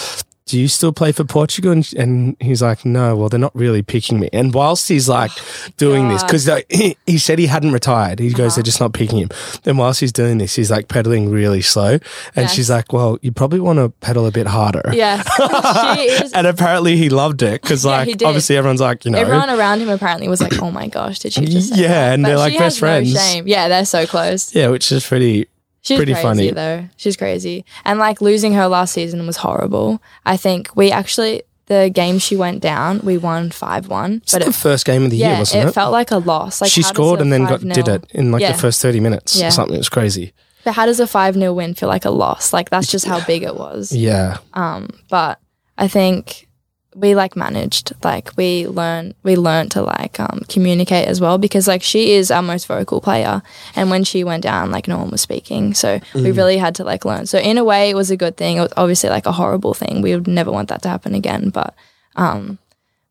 Do 0.47 0.61
you 0.61 0.69
still 0.69 0.93
play 0.93 1.11
for 1.11 1.25
Portugal? 1.25 1.73
And, 1.73 1.91
and 1.97 2.37
he's 2.39 2.61
like, 2.61 2.85
no, 2.85 3.17
well, 3.17 3.31
they're 3.31 3.41
not 3.41 3.55
really 3.57 3.81
picking 3.81 4.21
me. 4.21 4.29
And 4.31 4.53
whilst 4.53 4.89
he's 4.91 5.09
like 5.09 5.31
doing 5.79 6.09
this, 6.11 6.23
because 6.23 6.49
he, 6.69 6.99
he 7.07 7.17
said 7.17 7.39
he 7.39 7.47
hadn't 7.47 7.73
retired, 7.73 8.19
he 8.19 8.29
Uh-huh. 8.29 8.37
goes, 8.37 8.57
they're 8.57 8.63
just 8.63 8.79
not 8.79 8.93
picking 8.93 9.19
him. 9.21 9.31
Then 9.63 9.79
whilst 9.79 10.01
he's 10.01 10.13
doing 10.13 10.37
this, 10.37 10.55
he's 10.55 10.71
like 10.71 10.89
pedaling 10.89 11.31
really 11.31 11.63
slow. 11.63 11.93
And 12.37 12.45
Yes. 12.45 12.53
she's 12.55 12.69
like, 12.69 12.93
well, 12.93 13.17
you 13.23 13.33
probably 13.33 13.59
want 13.61 13.79
to 13.79 13.89
pedal 14.05 14.27
a 14.27 14.31
bit 14.31 14.47
harder. 14.47 14.83
Yes. 14.93 15.27
is. 16.25 16.33
And 16.35 16.47
apparently 16.47 16.99
he 16.99 17.09
loved 17.09 17.43
it 17.43 17.63
because, 17.63 17.85
like, 17.87 18.09
did. 18.09 18.23
obviously 18.23 18.59
everyone's 18.59 18.81
like, 18.83 19.07
you 19.07 19.13
know, 19.13 19.19
Everyone 19.19 19.49
around 19.49 19.81
him 19.81 19.89
apparently 19.89 20.29
was 20.29 20.41
like, 20.43 20.61
"Oh 20.61 20.71
my 20.71 20.89
gosh, 20.89 21.21
did 21.21 21.33
she 21.33 21.47
just?" 21.47 21.75
Yeah, 21.77 21.89
that? 21.89 22.15
and 22.15 22.23
But 22.23 22.29
they're 22.29 22.37
like 22.39 22.53
best 22.53 22.63
has 22.63 22.79
friends. 22.79 23.15
No 23.15 23.21
shame. 23.21 23.49
Yeah, 23.49 23.69
they're 23.69 23.85
so 23.87 24.07
close. 24.07 24.55
yeah, 24.55 24.69
which 24.69 24.93
is 24.93 25.07
pretty. 25.07 25.47
She's 25.85 25.99
Pretty 25.99 26.13
crazy 26.15 26.23
funny. 26.27 26.51
though. 26.51 26.89
She's 26.97 27.17
crazy, 27.17 27.65
and 27.85 27.99
like 27.99 28.21
losing 28.21 28.55
her 28.55 28.67
last 28.67 28.93
season 28.95 29.27
was 29.27 29.37
horrible. 29.37 30.03
I 30.27 30.37
think 30.37 30.75
we 30.75 30.91
actually 30.91 31.43
the 31.67 31.91
game 31.93 32.19
she 32.19 32.37
went 32.37 32.61
down, 32.61 33.01
we 33.05 33.17
won 33.19 33.51
five 33.51 33.89
one, 33.89 34.23
but 34.33 34.43
the 34.43 34.49
it 34.49 34.55
first 34.55 34.85
game 34.85 35.05
of 35.05 35.11
the 35.11 35.17
year, 35.19 35.39
wasn't 35.39 35.65
it, 35.65 35.69
it? 35.69 35.73
felt 35.73 35.93
like 35.93 36.11
a 36.11 36.17
loss. 36.19 36.61
Like 36.61 36.71
she 36.71 36.83
scored 36.83 37.21
and 37.21 37.33
then 37.33 37.45
got 37.45 37.61
5-0 37.61 37.73
did 37.75 37.89
it 37.89 38.05
in 38.11 38.31
like 38.33 38.43
Yeah. 38.43 38.53
the 38.53 38.59
first 38.59 38.83
30 38.83 39.01
minutes 39.01 39.37
Yeah. 39.37 39.49
or 39.49 39.51
something. 39.51 39.75
It 39.75 39.79
was 39.79 39.89
crazy. 39.89 40.33
But 40.65 40.73
how 40.75 40.85
does 40.87 41.01
a 41.01 41.07
five 41.07 41.35
0 41.35 41.53
win 41.55 41.75
feel 41.75 41.89
like 41.91 42.05
a 42.07 42.11
loss? 42.11 42.53
Like 42.53 42.69
that's 42.71 42.91
just 42.91 43.05
how 43.07 43.25
big 43.27 43.43
it 43.43 43.57
was. 43.57 43.93
Yeah. 43.93 44.39
Um, 44.55 44.89
but 45.11 45.39
I 45.79 45.89
think 45.89 46.49
we 46.95 47.15
like 47.15 47.35
managed, 47.37 47.93
like 48.05 48.31
we 48.37 48.67
learned, 48.69 49.15
we 49.25 49.37
learned 49.37 49.73
to 49.73 49.83
like 49.83 50.19
um, 50.21 50.43
communicate 50.49 51.09
as 51.09 51.21
well 51.21 51.39
because 51.39 51.67
like 51.67 51.83
she 51.83 52.13
is 52.13 52.31
our 52.31 52.43
most 52.43 52.67
vocal 52.67 53.01
player, 53.01 53.43
and 53.75 53.91
when 53.91 54.05
she 54.05 54.23
went 54.25 54.43
down, 54.45 54.71
like 54.71 54.87
no 54.89 54.99
one 54.99 55.11
was 55.11 55.21
speaking, 55.21 55.75
so 55.75 56.01
we 56.15 56.21
Mm. 56.31 56.37
really 56.37 56.57
had 56.59 56.75
to 56.77 56.85
like 56.85 57.05
learn. 57.05 57.27
So 57.27 57.39
in 57.39 57.59
a 57.59 57.65
way, 57.65 57.91
it 57.91 57.97
was 57.97 58.11
a 58.11 58.17
good 58.17 58.37
thing. 58.37 58.59
It 58.59 58.61
was 58.61 58.73
obviously 58.77 59.11
like 59.11 59.27
a 59.27 59.33
horrible 59.33 59.75
thing. 59.75 60.03
We 60.03 60.15
would 60.15 60.29
never 60.29 60.53
want 60.53 60.69
that 60.69 60.83
to 60.83 60.89
happen 60.89 61.15
again, 61.15 61.51
but 61.51 61.75
um, 62.17 62.59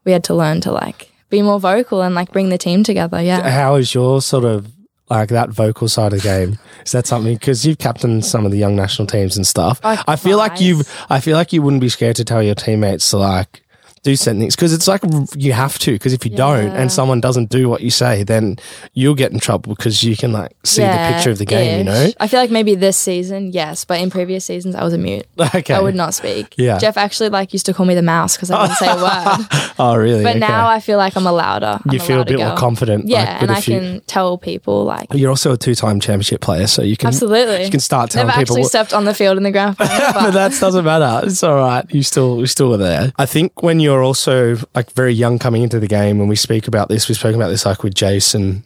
we 0.05 0.11
had 0.11 0.23
to 0.25 0.33
learn 0.35 0.61
to 0.61 0.71
like 0.71 1.11
be 1.29 1.41
more 1.41 1.59
vocal 1.59 2.01
and 2.01 2.15
like 2.15 2.31
bring 2.31 2.49
the 2.49 2.57
team 2.57 2.83
together. 2.83 3.21
Yeah. 3.21 3.49
How 3.49 3.75
is 3.75 3.93
your 3.93 4.21
sort 4.21 4.45
of 4.45 4.71
like 5.09 5.29
that 5.29 5.49
vocal 5.49 5.89
side 5.89 6.13
of 6.13 6.21
the 6.21 6.23
game? 6.23 6.57
Is 6.85 6.91
that 6.93 7.05
something 7.07 7.33
because 7.33 7.65
you've 7.65 7.77
captained 7.79 8.23
some 8.25 8.45
of 8.45 8.51
the 8.51 8.57
young 8.57 8.75
national 8.75 9.07
teams 9.07 9.35
and 9.35 9.45
stuff? 9.45 9.79
Oh, 9.83 10.01
I 10.07 10.15
feel 10.15 10.37
like 10.37 10.61
you've 10.61 10.87
I 11.09 11.19
feel 11.19 11.35
like 11.35 11.51
you 11.51 11.61
wouldn't 11.61 11.81
be 11.81 11.89
scared 11.89 12.15
to 12.17 12.23
tell 12.25 12.41
your 12.41 12.55
teammates 12.55 13.09
to 13.09 13.17
like 13.17 13.62
do 14.03 14.15
certain 14.15 14.39
things 14.39 14.55
because 14.55 14.73
it's 14.73 14.87
like 14.87 15.01
you 15.35 15.53
have 15.53 15.79
to 15.79 15.93
because 15.93 16.13
if 16.13 16.25
you 16.25 16.31
don't 16.35 16.71
and 16.75 16.91
someone 16.91 17.21
doesn't 17.21 17.49
do 17.49 17.69
what 17.69 17.81
you 17.81 17.89
say 17.89 18.23
then 18.23 18.57
you'll 18.93 19.15
get 19.15 19.31
in 19.31 19.39
trouble 19.39 19.73
because 19.75 20.03
you 20.03 20.15
can 20.17 20.31
like 20.33 20.51
see 20.65 20.81
the 20.83 21.09
picture 21.13 21.29
of 21.31 21.37
the 21.37 21.45
game 21.45 21.79
you 21.79 21.83
know. 21.85 22.09
I 22.19 22.27
feel 22.27 22.39
like 22.39 22.51
maybe 22.51 22.75
this 22.75 22.97
season, 22.97 23.51
yes, 23.53 23.85
but 23.85 23.99
in 24.01 24.09
previous 24.09 24.43
seasons, 24.45 24.75
I 24.75 24.83
was 24.83 24.93
a 24.93 24.97
mute. 24.97 25.25
okay 25.55 25.73
I 25.73 25.79
would 25.79 25.95
not 25.95 26.13
speak. 26.13 26.53
Yeah. 26.57 26.77
Jeff 26.79 26.97
actually 26.97 27.29
like 27.29 27.53
used 27.53 27.65
to 27.67 27.73
call 27.73 27.85
me 27.85 27.95
the 27.95 28.01
mouse 28.01 28.35
because 28.35 28.51
I 28.51 28.67
didn't 28.67 28.77
say 28.77 28.91
a 28.91 28.95
word. 28.95 29.47
oh 29.79 29.95
really 29.95 30.23
But 30.23 30.31
Okay. 30.31 30.39
now 30.39 30.67
I 30.67 30.79
feel 30.79 30.97
like 30.97 31.15
I'm 31.15 31.25
a 31.25 31.31
louder. 31.31 31.79
I'm 31.85 31.91
you 31.93 31.99
feel 31.99 32.21
a 32.21 32.25
bit 32.25 32.39
more 32.39 32.55
confident 32.57 33.07
Yeah, 33.07 33.19
like, 33.33 33.41
and 33.43 33.51
i 33.51 33.53
a 33.55 33.57
I 33.57 33.61
few- 33.61 33.79
can 33.79 34.01
tell 34.07 34.37
people 34.37 34.83
like 34.83 35.07
you're 35.13 35.29
also 35.29 35.53
a 35.53 35.57
two-time 35.57 35.99
championship 35.99 36.41
player 36.41 36.67
so 36.67 36.81
you 36.83 36.97
can 36.97 37.07
absolutely. 37.07 37.63
you 37.63 37.71
can 37.71 37.79
start 37.79 38.11
telling 38.11 38.27
Never 38.27 38.39
people 38.39 38.55
actually 38.55 38.61
what- 38.63 38.69
stepped 38.69 38.93
on 38.93 39.05
the 39.05 39.13
field 39.13 39.37
in 39.37 39.43
the 39.43 39.51
grand 39.51 39.77
final. 39.77 39.97
but 40.13 40.13
But 40.13 40.31
that 40.31 40.59
doesn't 40.59 40.83
matter. 40.83 41.25
It's 41.27 41.41
all 41.43 41.55
right. 41.55 41.85
You 41.93 42.03
still 42.03 42.39
you 42.39 42.47
still 42.47 42.69
were 42.69 42.77
there. 42.77 43.13
I 43.17 43.25
think 43.25 43.63
when 43.63 43.79
you're 43.79 43.92
also 44.01 44.57
like 44.73 44.91
very 44.93 45.13
young 45.13 45.37
coming 45.37 45.61
into 45.61 45.79
the 45.79 45.87
game, 45.87 46.17
when 46.17 46.27
we 46.29 46.35
speak 46.37 46.67
about 46.67 46.87
this, 46.89 47.07
we've 47.09 47.17
spoken 47.17 47.39
about 47.39 47.49
this 47.49 47.65
like 47.65 47.83
with 47.83 47.93
Jason, 47.93 48.63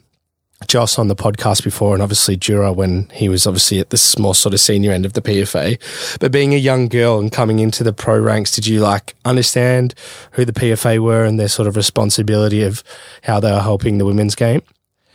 Joss 0.67 0.98
on 0.98 1.07
the 1.07 1.15
podcast 1.15 1.63
before, 1.63 1.93
and 1.93 2.01
obviously 2.01 2.36
Jura 2.36 2.72
when 2.74 3.10
he 3.13 3.29
was 3.29 3.46
obviously 3.46 3.79
at 3.79 3.89
this 3.91 4.17
more 4.17 4.34
sort 4.34 4.53
of 4.53 4.60
senior 4.60 4.91
end 4.91 5.05
of 5.05 5.13
the 5.13 5.22
PFA. 5.22 5.79
But 6.19 6.31
being 6.31 6.53
a 6.53 6.57
young 6.57 6.88
girl 6.88 7.19
and 7.19 7.31
coming 7.31 7.60
into 7.60 7.84
the 7.84 7.93
pro 7.93 8.17
ranks, 8.19 8.51
did 8.55 8.65
you 8.65 8.79
like 8.79 9.15
understand 9.25 9.93
who 10.31 10.46
the 10.46 10.53
PFA 10.53 11.00
were 11.00 11.25
and 11.25 11.39
their 11.39 11.48
sort 11.48 11.67
of 11.67 11.75
responsibility 11.75 12.63
of 12.63 12.84
how 13.24 13.39
they 13.39 13.51
were 13.51 13.62
helping 13.62 13.98
the 13.98 14.05
women's 14.05 14.36
game? 14.36 14.62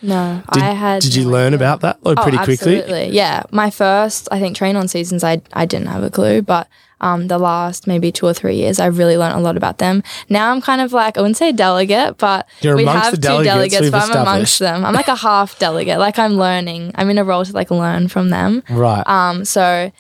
no, 0.05 0.43
Did, 0.53 0.63
I 0.65 0.71
had. 0.73 1.01
did 1.03 1.15
you 1.15 1.29
learn 1.31 1.55
about 1.55 1.81
that 1.83 2.05
like, 2.05 2.19
Oh, 2.19 2.23
pretty 2.23 2.39
quickly? 2.39 2.79
Absolutely. 2.81 3.15
Yeah. 3.17 3.45
My 3.53 3.71
first, 3.71 4.27
I 4.33 4.41
think, 4.41 4.57
train 4.57 4.75
on 4.75 4.89
seasons, 4.89 5.23
I, 5.23 5.41
I 5.53 5.65
didn't 5.65 5.87
have 5.89 6.03
a 6.03 6.11
clue, 6.11 6.43
but 6.43 6.67
um, 7.03 7.29
the 7.29 7.39
last 7.39 7.87
maybe 7.87 8.11
two 8.13 8.27
or 8.27 8.33
three 8.35 8.57
years, 8.57 8.81
I've 8.81 8.99
really 8.99 9.17
learned 9.17 9.35
a 9.35 9.41
lot 9.41 9.57
about 9.57 9.79
them. 9.79 10.03
Now 10.29 10.53
I'm 10.53 10.61
kind 10.61 10.81
of 10.81 10.93
like, 10.93 11.19
I 11.19 11.21
wouldn't 11.21 11.37
say 11.37 11.53
delegate, 11.53 12.19
but 12.19 12.49
You're 12.61 12.77
we 12.77 12.85
have 12.85 13.15
two 13.15 13.21
delegates 13.21 13.73
delegates, 13.73 13.91
but 13.91 14.03
I'm 14.03 14.23
amongst 14.23 14.59
them. 14.59 14.85
I'm 14.85 14.95
like 14.95 15.09
a 15.09 15.17
half 15.29 15.59
delegate. 15.59 15.99
Like 15.99 16.19
I'm 16.19 16.35
learning. 16.35 16.93
I'm 16.95 17.11
in 17.11 17.19
a 17.19 17.25
role 17.25 17.45
to 17.45 17.53
like 17.53 17.71
learn 17.71 18.09
from 18.09 18.31
them. 18.31 18.63
Right. 18.71 19.03
Um, 19.07 19.45
so 19.45 19.93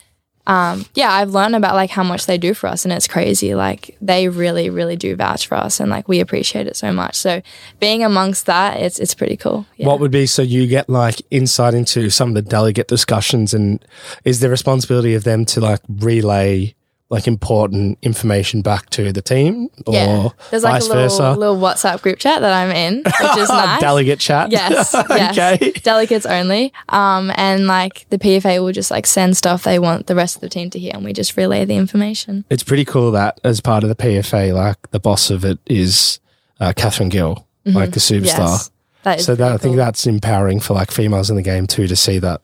um, 0.46 0.86
yeah, 0.94 1.12
I've 1.12 1.30
learned 1.30 1.54
about 1.54 1.74
like 1.74 1.90
how 1.90 2.02
much 2.02 2.26
they 2.26 2.36
do 2.36 2.52
for 2.52 2.66
us, 2.66 2.84
and 2.84 2.92
it's 2.92 3.06
crazy. 3.06 3.54
Like 3.54 3.96
they 4.00 4.28
really, 4.28 4.70
really 4.70 4.96
do 4.96 5.14
vouch 5.14 5.46
for 5.46 5.54
us, 5.54 5.78
and 5.78 5.88
like 5.88 6.08
we 6.08 6.18
appreciate 6.18 6.66
it 6.66 6.76
so 6.76 6.92
much. 6.92 7.14
So 7.16 7.42
being 7.78 8.02
amongst 8.02 8.46
that, 8.46 8.80
it's 8.80 8.98
it's 8.98 9.14
pretty 9.14 9.36
cool. 9.36 9.66
Yeah. 9.76 9.86
What 9.86 10.00
would 10.00 10.10
be 10.10 10.26
so 10.26 10.42
you 10.42 10.66
get 10.66 10.88
like 10.88 11.22
insight 11.30 11.74
into 11.74 12.10
some 12.10 12.30
of 12.30 12.34
the 12.34 12.42
delegate 12.42 12.88
discussions 12.88 13.54
and 13.54 13.84
is 14.24 14.40
the 14.40 14.50
responsibility 14.50 15.14
of 15.14 15.22
them 15.22 15.44
to 15.46 15.60
like 15.60 15.80
relay 15.88 16.74
like 17.12 17.28
important 17.28 17.98
information 18.00 18.62
back 18.62 18.88
to 18.88 19.12
the 19.12 19.20
team 19.20 19.68
or 19.86 19.92
yeah, 19.92 20.28
there's 20.50 20.64
like 20.64 20.72
vice 20.72 20.86
a 20.86 20.88
little, 20.88 21.02
versa? 21.02 21.32
little 21.32 21.58
WhatsApp 21.58 22.00
group 22.00 22.18
chat 22.18 22.40
that 22.40 22.54
I'm 22.54 22.74
in, 22.74 23.02
which 23.04 23.36
is 23.38 23.48
nice. 23.50 23.80
Delegate 23.82 24.18
chat. 24.18 24.50
Yes, 24.50 24.94
yes. 25.10 25.38
okay. 25.38 25.72
Delegates 25.82 26.24
only. 26.24 26.72
Um, 26.88 27.30
and 27.36 27.66
like 27.66 28.06
the 28.08 28.18
PFA 28.18 28.64
will 28.64 28.72
just 28.72 28.90
like 28.90 29.06
send 29.06 29.36
stuff 29.36 29.62
they 29.62 29.78
want 29.78 30.06
the 30.06 30.14
rest 30.14 30.36
of 30.36 30.40
the 30.40 30.48
team 30.48 30.70
to 30.70 30.78
hear, 30.78 30.92
and 30.94 31.04
we 31.04 31.12
just 31.12 31.36
relay 31.36 31.66
the 31.66 31.76
information. 31.76 32.46
It's 32.48 32.62
pretty 32.62 32.86
cool 32.86 33.10
that 33.10 33.38
as 33.44 33.60
part 33.60 33.82
of 33.84 33.90
the 33.90 33.96
PFA, 33.96 34.54
like 34.54 34.90
the 34.90 34.98
boss 34.98 35.30
of 35.30 35.44
it 35.44 35.58
is 35.66 36.18
uh, 36.60 36.72
Kathryn 36.74 37.10
Gill, 37.10 37.46
like 37.66 37.90
the 37.90 38.00
superstar. 38.00 38.22
Mm-hmm. 38.22 38.40
Yes, 38.40 38.70
that 39.02 39.20
so 39.20 39.34
that 39.34 39.52
I 39.52 39.58
think 39.58 39.72
cool. 39.72 39.84
that's 39.84 40.06
empowering 40.06 40.60
for 40.60 40.72
like 40.72 40.90
females 40.90 41.28
in 41.28 41.36
the 41.36 41.42
game 41.42 41.66
too 41.66 41.86
to 41.88 41.96
see 41.96 42.18
that 42.20 42.40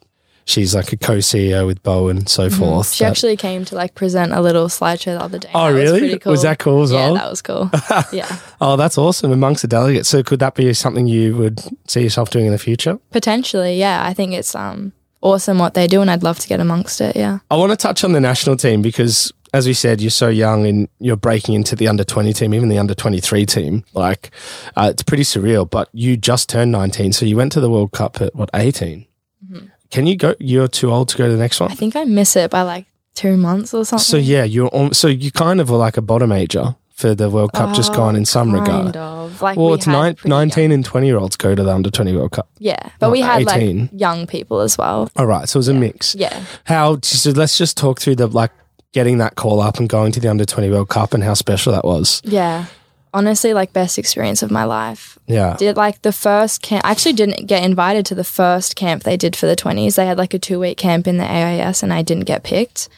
she's 0.48 0.74
like 0.74 0.92
a 0.92 0.96
co-CEO 0.96 1.66
with 1.66 1.82
Beau 1.82 2.08
and 2.08 2.28
so 2.28 2.48
forth. 2.50 2.86
Mm-hmm. 2.88 2.94
She 2.94 3.04
that- 3.04 3.10
actually 3.10 3.36
came 3.36 3.64
to 3.66 3.74
like 3.74 3.94
present 3.94 4.32
a 4.32 4.40
little 4.40 4.66
slideshow 4.68 5.16
the 5.18 5.22
other 5.22 5.38
day. 5.38 5.50
Oh, 5.54 5.72
That 5.72 5.78
really? 5.78 5.92
Was, 5.92 6.00
pretty 6.00 6.18
cool. 6.18 6.30
Was 6.32 6.42
that 6.42 6.58
cool 6.58 6.82
as 6.82 6.90
yeah, 6.90 6.98
well? 7.06 7.14
that 7.14 7.30
was 7.30 7.42
cool. 7.42 7.70
yeah, 8.12 8.38
Oh, 8.60 8.76
that's 8.76 8.96
awesome 8.98 9.30
amongst 9.30 9.62
the 9.62 9.68
delegates. 9.68 10.08
So 10.08 10.22
could 10.22 10.40
that 10.40 10.54
be 10.54 10.72
something 10.74 11.06
you 11.06 11.36
would 11.36 11.60
see 11.86 12.02
yourself 12.02 12.30
doing 12.30 12.46
in 12.46 12.52
the 12.52 12.58
future? 12.58 12.98
potentially. 13.12 13.78
Yeah, 13.78 14.04
I 14.04 14.14
think 14.14 14.32
it's 14.32 14.54
um 14.54 14.92
awesome 15.20 15.58
what 15.58 15.74
they 15.74 15.87
do, 15.87 16.00
and 16.00 16.11
I'd 16.11 16.22
love 16.22 16.38
to 16.38 16.48
get 16.48 16.61
amongst 16.61 17.00
it. 17.00 17.14
Yeah. 17.16 17.40
I 17.50 17.56
want 17.56 17.70
to 17.72 17.76
touch 17.76 18.02
on 18.04 18.12
the 18.12 18.20
national 18.20 18.56
team 18.56 18.80
because, 18.82 19.32
as 19.52 19.66
we 19.66 19.74
said, 19.74 20.00
you're 20.00 20.11
so 20.11 20.28
young 20.28 20.64
and 20.64 20.88
you're 21.00 21.16
breaking 21.16 21.54
into 21.56 21.74
the 21.76 21.88
under 21.88 22.04
20 22.04 22.32
team, 22.32 22.54
even 22.54 22.68
the 22.68 22.78
under 22.78 22.94
23 22.94 23.44
team. 23.44 23.84
Like, 23.94 24.30
uh, 24.76 24.88
it's 24.92 25.02
pretty 25.02 25.24
surreal, 25.24 25.68
but 25.68 25.88
you 25.92 26.16
just 26.16 26.48
turned 26.48 26.70
19. 26.72 27.12
So 27.12 27.26
you 27.26 27.37
went 27.37 27.50
to 27.52 27.61
the 27.61 27.68
World 27.68 27.90
Cup 27.92 28.20
at 28.20 28.34
what, 28.37 28.48
18? 28.54 29.06
Can 29.90 30.07
you 30.07 30.16
go? 30.16 30.35
You're 30.38 30.68
too 30.68 30.90
old 30.90 31.09
to 31.11 31.18
go 31.18 31.27
to 31.27 31.33
the 31.33 31.38
next 31.38 31.61
one? 31.61 31.70
I 31.70 31.74
think 31.74 31.96
I 31.96 32.05
miss 32.05 32.37
it 32.37 32.51
by 32.51 32.62
like 32.62 32.87
two 33.14 33.37
months 33.37 33.74
or 33.74 33.85
something. 33.85 34.05
So, 34.05 34.16
yeah, 34.16 34.44
you're 34.44 34.74
on, 34.74 34.94
so 34.94 35.09
you 35.09 35.33
kind 35.33 35.61
of 35.61 35.70
were 35.70 35.77
like 35.77 35.96
a 35.96 36.03
bottom 36.03 36.31
major 36.31 36.77
for 36.98 37.14
the 37.14 37.31
World 37.31 37.53
Cup, 37.53 37.74
just 37.77 37.92
gone 37.94 38.16
in 38.16 38.24
some 38.24 38.53
oh, 38.55 38.59
kind 38.59 38.87
regard. 38.87 38.96
Of. 38.96 39.40
Like 39.40 39.57
Well, 39.57 39.68
we 39.68 39.74
it's 39.74 39.87
nine, 39.87 40.16
19 40.24 40.64
young- 40.64 40.72
and 40.72 40.85
20 40.85 41.07
year 41.07 41.16
olds 41.16 41.37
go 41.37 41.55
to 41.55 41.62
the 41.62 41.72
under 41.72 41.90
20 41.90 42.16
World 42.16 42.33
Cup. 42.33 42.48
Yeah, 42.59 42.90
but 42.98 43.12
we 43.12 43.20
had 43.20 43.42
18. 43.48 43.81
like 43.81 43.90
young 43.92 44.27
people 44.27 44.61
as 44.61 44.77
well. 44.77 45.09
All 45.16 45.27
right. 45.27 45.48
So 45.48 45.59
it 45.59 45.61
was 45.61 45.68
a 45.68 45.74
mix. 45.74 46.14
Yeah. 46.16 46.42
How, 46.64 46.98
so 47.03 47.31
let's 47.31 47.57
just 47.57 47.77
talk 47.77 48.01
through 48.01 48.16
the 48.16 48.27
like 48.27 48.51
getting 48.92 49.18
that 49.18 49.37
call 49.37 49.61
up 49.61 49.79
and 49.79 49.88
going 49.88 50.11
to 50.12 50.20
the 50.20 50.29
under 50.29 50.44
20 50.44 50.70
World 50.70 50.88
Cup 50.88 51.14
and 51.14 51.22
how 51.22 51.35
special 51.35 51.72
that 51.72 51.85
was. 51.85 52.20
Yeah. 52.24 52.66
Honestly, 53.18 53.52
like 53.52 53.72
best 53.72 53.98
experience 53.98 54.44
of 54.44 54.50
my 54.52 54.62
life. 54.62 55.18
Yeah. 55.26 55.57
Did 55.59 55.76
like 55.76 56.02
the 56.02 56.12
first 56.12 56.62
camp. 56.62 56.85
I 56.87 56.92
actually 56.92 57.14
didn't 57.14 57.48
get 57.48 57.64
invited 57.64 58.07
to 58.07 58.14
the 58.14 58.22
first 58.22 58.76
camp 58.76 59.02
they 59.02 59.16
did 59.16 59.35
for 59.35 59.46
the 59.46 59.57
20s. 59.57 59.96
They 59.96 60.07
had 60.07 60.18
like 60.18 60.35
a 60.35 60.38
two 60.38 60.61
week 60.61 60.78
camp 60.78 61.09
in 61.09 61.16
the 61.16 61.24
AIS 61.24 61.83
and 61.83 61.92
I 61.92 62.02
didn't 62.02 62.26
get 62.26 62.44
picked. 62.44 62.88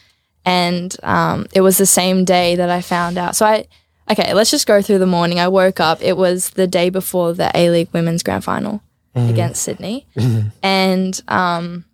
And 0.45 0.95
um, 1.01 1.47
it 1.55 1.61
was 1.61 1.79
the 1.79 1.87
same 1.87 2.23
day 2.23 2.55
that 2.55 2.69
I 2.69 2.81
found 2.81 3.17
out. 3.17 3.35
So 3.35 3.47
I, 3.47 3.65
okay, 4.11 4.31
let's 4.35 4.51
just 4.51 4.67
go 4.67 4.79
through 4.83 4.99
the 4.99 5.07
morning. 5.07 5.39
I 5.39 5.47
woke 5.47 5.79
up. 5.79 6.03
It 6.03 6.17
was 6.17 6.51
the 6.51 6.67
day 6.67 6.91
before 6.91 7.33
the 7.33 7.49
A 7.55 7.71
League 7.71 7.89
Women's 7.91 8.21
Grand 8.21 8.43
Final 8.43 8.83
against 9.15 9.63
Sydney. 9.63 10.05
And 10.61 11.19
um, 11.29 11.85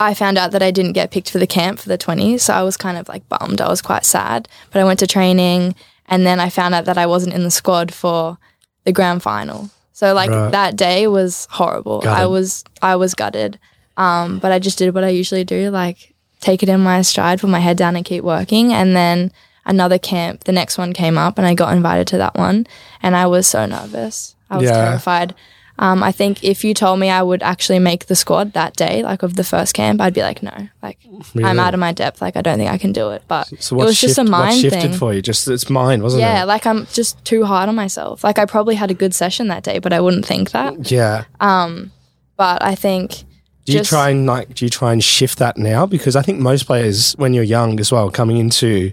I 0.00 0.14
found 0.14 0.36
out 0.36 0.50
that 0.50 0.62
I 0.64 0.72
didn't 0.72 0.94
get 0.94 1.12
picked 1.12 1.30
for 1.30 1.38
the 1.38 1.46
camp 1.46 1.78
for 1.78 1.88
the 1.88 1.96
20s. 1.98 2.40
So 2.40 2.54
I 2.54 2.62
was 2.64 2.76
kind 2.76 2.98
of 2.98 3.08
like 3.08 3.28
bummed. 3.28 3.60
I 3.60 3.68
was 3.68 3.82
quite 3.82 4.04
sad. 4.04 4.48
But 4.72 4.80
I 4.80 4.84
went 4.84 4.98
to 4.98 5.06
training 5.06 5.76
and 6.08 6.26
then 6.26 6.40
I 6.40 6.48
found 6.50 6.74
out 6.74 6.84
that 6.86 6.98
I 6.98 7.06
wasn't 7.06 7.34
in 7.34 7.42
the 7.42 7.50
squad 7.50 7.92
for 7.92 8.38
the 8.84 8.92
grand 8.92 9.22
final. 9.22 9.70
So 9.92 10.12
like 10.14 10.30
Right. 10.30 10.50
that 10.52 10.76
day 10.76 11.06
was 11.06 11.48
horrible. 11.50 12.02
I 12.06 12.26
was 12.26 12.64
I 12.82 12.96
was 12.96 13.14
gutted. 13.14 13.58
Um, 13.96 14.38
but 14.38 14.52
I 14.52 14.58
just 14.58 14.76
did 14.78 14.94
what 14.94 15.04
I 15.04 15.08
usually 15.08 15.44
do, 15.44 15.70
like 15.70 16.14
take 16.40 16.62
it 16.62 16.68
in 16.68 16.80
my 16.80 17.00
stride, 17.02 17.40
put 17.40 17.48
my 17.50 17.60
head 17.60 17.78
down 17.78 17.96
and 17.96 18.04
keep 18.04 18.22
working. 18.22 18.72
And 18.74 18.94
then 18.94 19.32
another 19.64 19.98
camp, 19.98 20.44
the 20.44 20.52
next 20.52 20.76
one 20.76 20.92
came 20.92 21.16
up 21.16 21.38
and 21.38 21.46
I 21.46 21.54
got 21.54 21.72
invited 21.74 22.06
to 22.08 22.18
that 22.18 22.34
one 22.36 22.66
and 23.02 23.16
I 23.16 23.26
was 23.26 23.46
so 23.46 23.64
nervous. 23.66 24.34
I 24.50 24.58
was 24.58 24.66
Yeah. 24.70 24.84
terrified. 24.84 25.34
Um, 25.78 26.02
I 26.02 26.10
think 26.12 26.42
if 26.42 26.64
you 26.64 26.72
told 26.74 26.98
me 27.00 27.10
I 27.10 27.22
would 27.22 27.42
actually 27.42 27.78
make 27.78 28.06
the 28.06 28.16
squad 28.16 28.52
that 28.54 28.76
day, 28.76 29.02
like 29.02 29.22
of 29.22 29.36
the 29.36 29.44
first 29.44 29.74
camp, 29.74 30.00
I'd 30.00 30.14
be 30.14 30.22
like, 30.22 30.42
no, 30.42 30.68
like 30.82 30.98
Really? 31.34 31.48
I'm 31.48 31.58
out 31.58 31.74
of 31.74 31.80
my 31.80 31.92
depth. 31.92 32.22
Like 32.22 32.36
I 32.36 32.40
don't 32.42 32.56
think 32.58 32.70
I 32.70 32.78
can 32.78 32.92
do 32.92 33.10
it. 33.10 33.22
But 33.28 33.48
So 33.62 33.80
it 33.80 33.84
was 33.84 34.00
just 34.00 34.16
a 34.18 34.22
shift- 34.22 34.30
mind 34.30 34.60
shifted 34.60 34.80
thing. 34.80 34.92
for 34.94 35.12
you? 35.12 35.20
Just 35.20 35.46
it's 35.48 35.68
mine, 35.68 36.02
wasn't 36.02 36.22
Yeah, 36.22 36.30
it? 36.32 36.36
Yeah, 36.38 36.44
like 36.44 36.66
I'm 36.66 36.86
just 36.86 37.22
too 37.24 37.44
hard 37.44 37.68
on 37.68 37.74
myself. 37.74 38.24
Like 38.24 38.38
I 38.38 38.46
probably 38.46 38.74
had 38.74 38.90
a 38.90 38.94
good 38.94 39.14
session 39.14 39.48
that 39.48 39.62
day, 39.64 39.78
but 39.78 39.92
I 39.92 40.00
wouldn't 40.00 40.24
think 40.24 40.52
that. 40.52 40.90
Yeah. 40.90 41.24
Um, 41.40 41.92
But 42.38 42.62
I 42.62 42.74
think 42.74 43.24
Do 43.66 43.72
you 43.72 43.78
just- 43.80 43.90
try 43.90 44.10
and 44.10 44.26
like 44.26 44.54
do 44.54 44.64
you 44.64 44.70
try 44.70 44.92
and 44.92 45.02
shift 45.04 45.38
that 45.38 45.56
now? 45.58 45.84
Because 45.86 46.16
I 46.16 46.22
think 46.22 46.38
most 46.40 46.64
players, 46.66 47.12
when 47.18 47.34
you're 47.34 47.44
young 47.44 47.80
as 47.80 47.90
well, 47.92 48.10
coming 48.10 48.36
into 48.38 48.92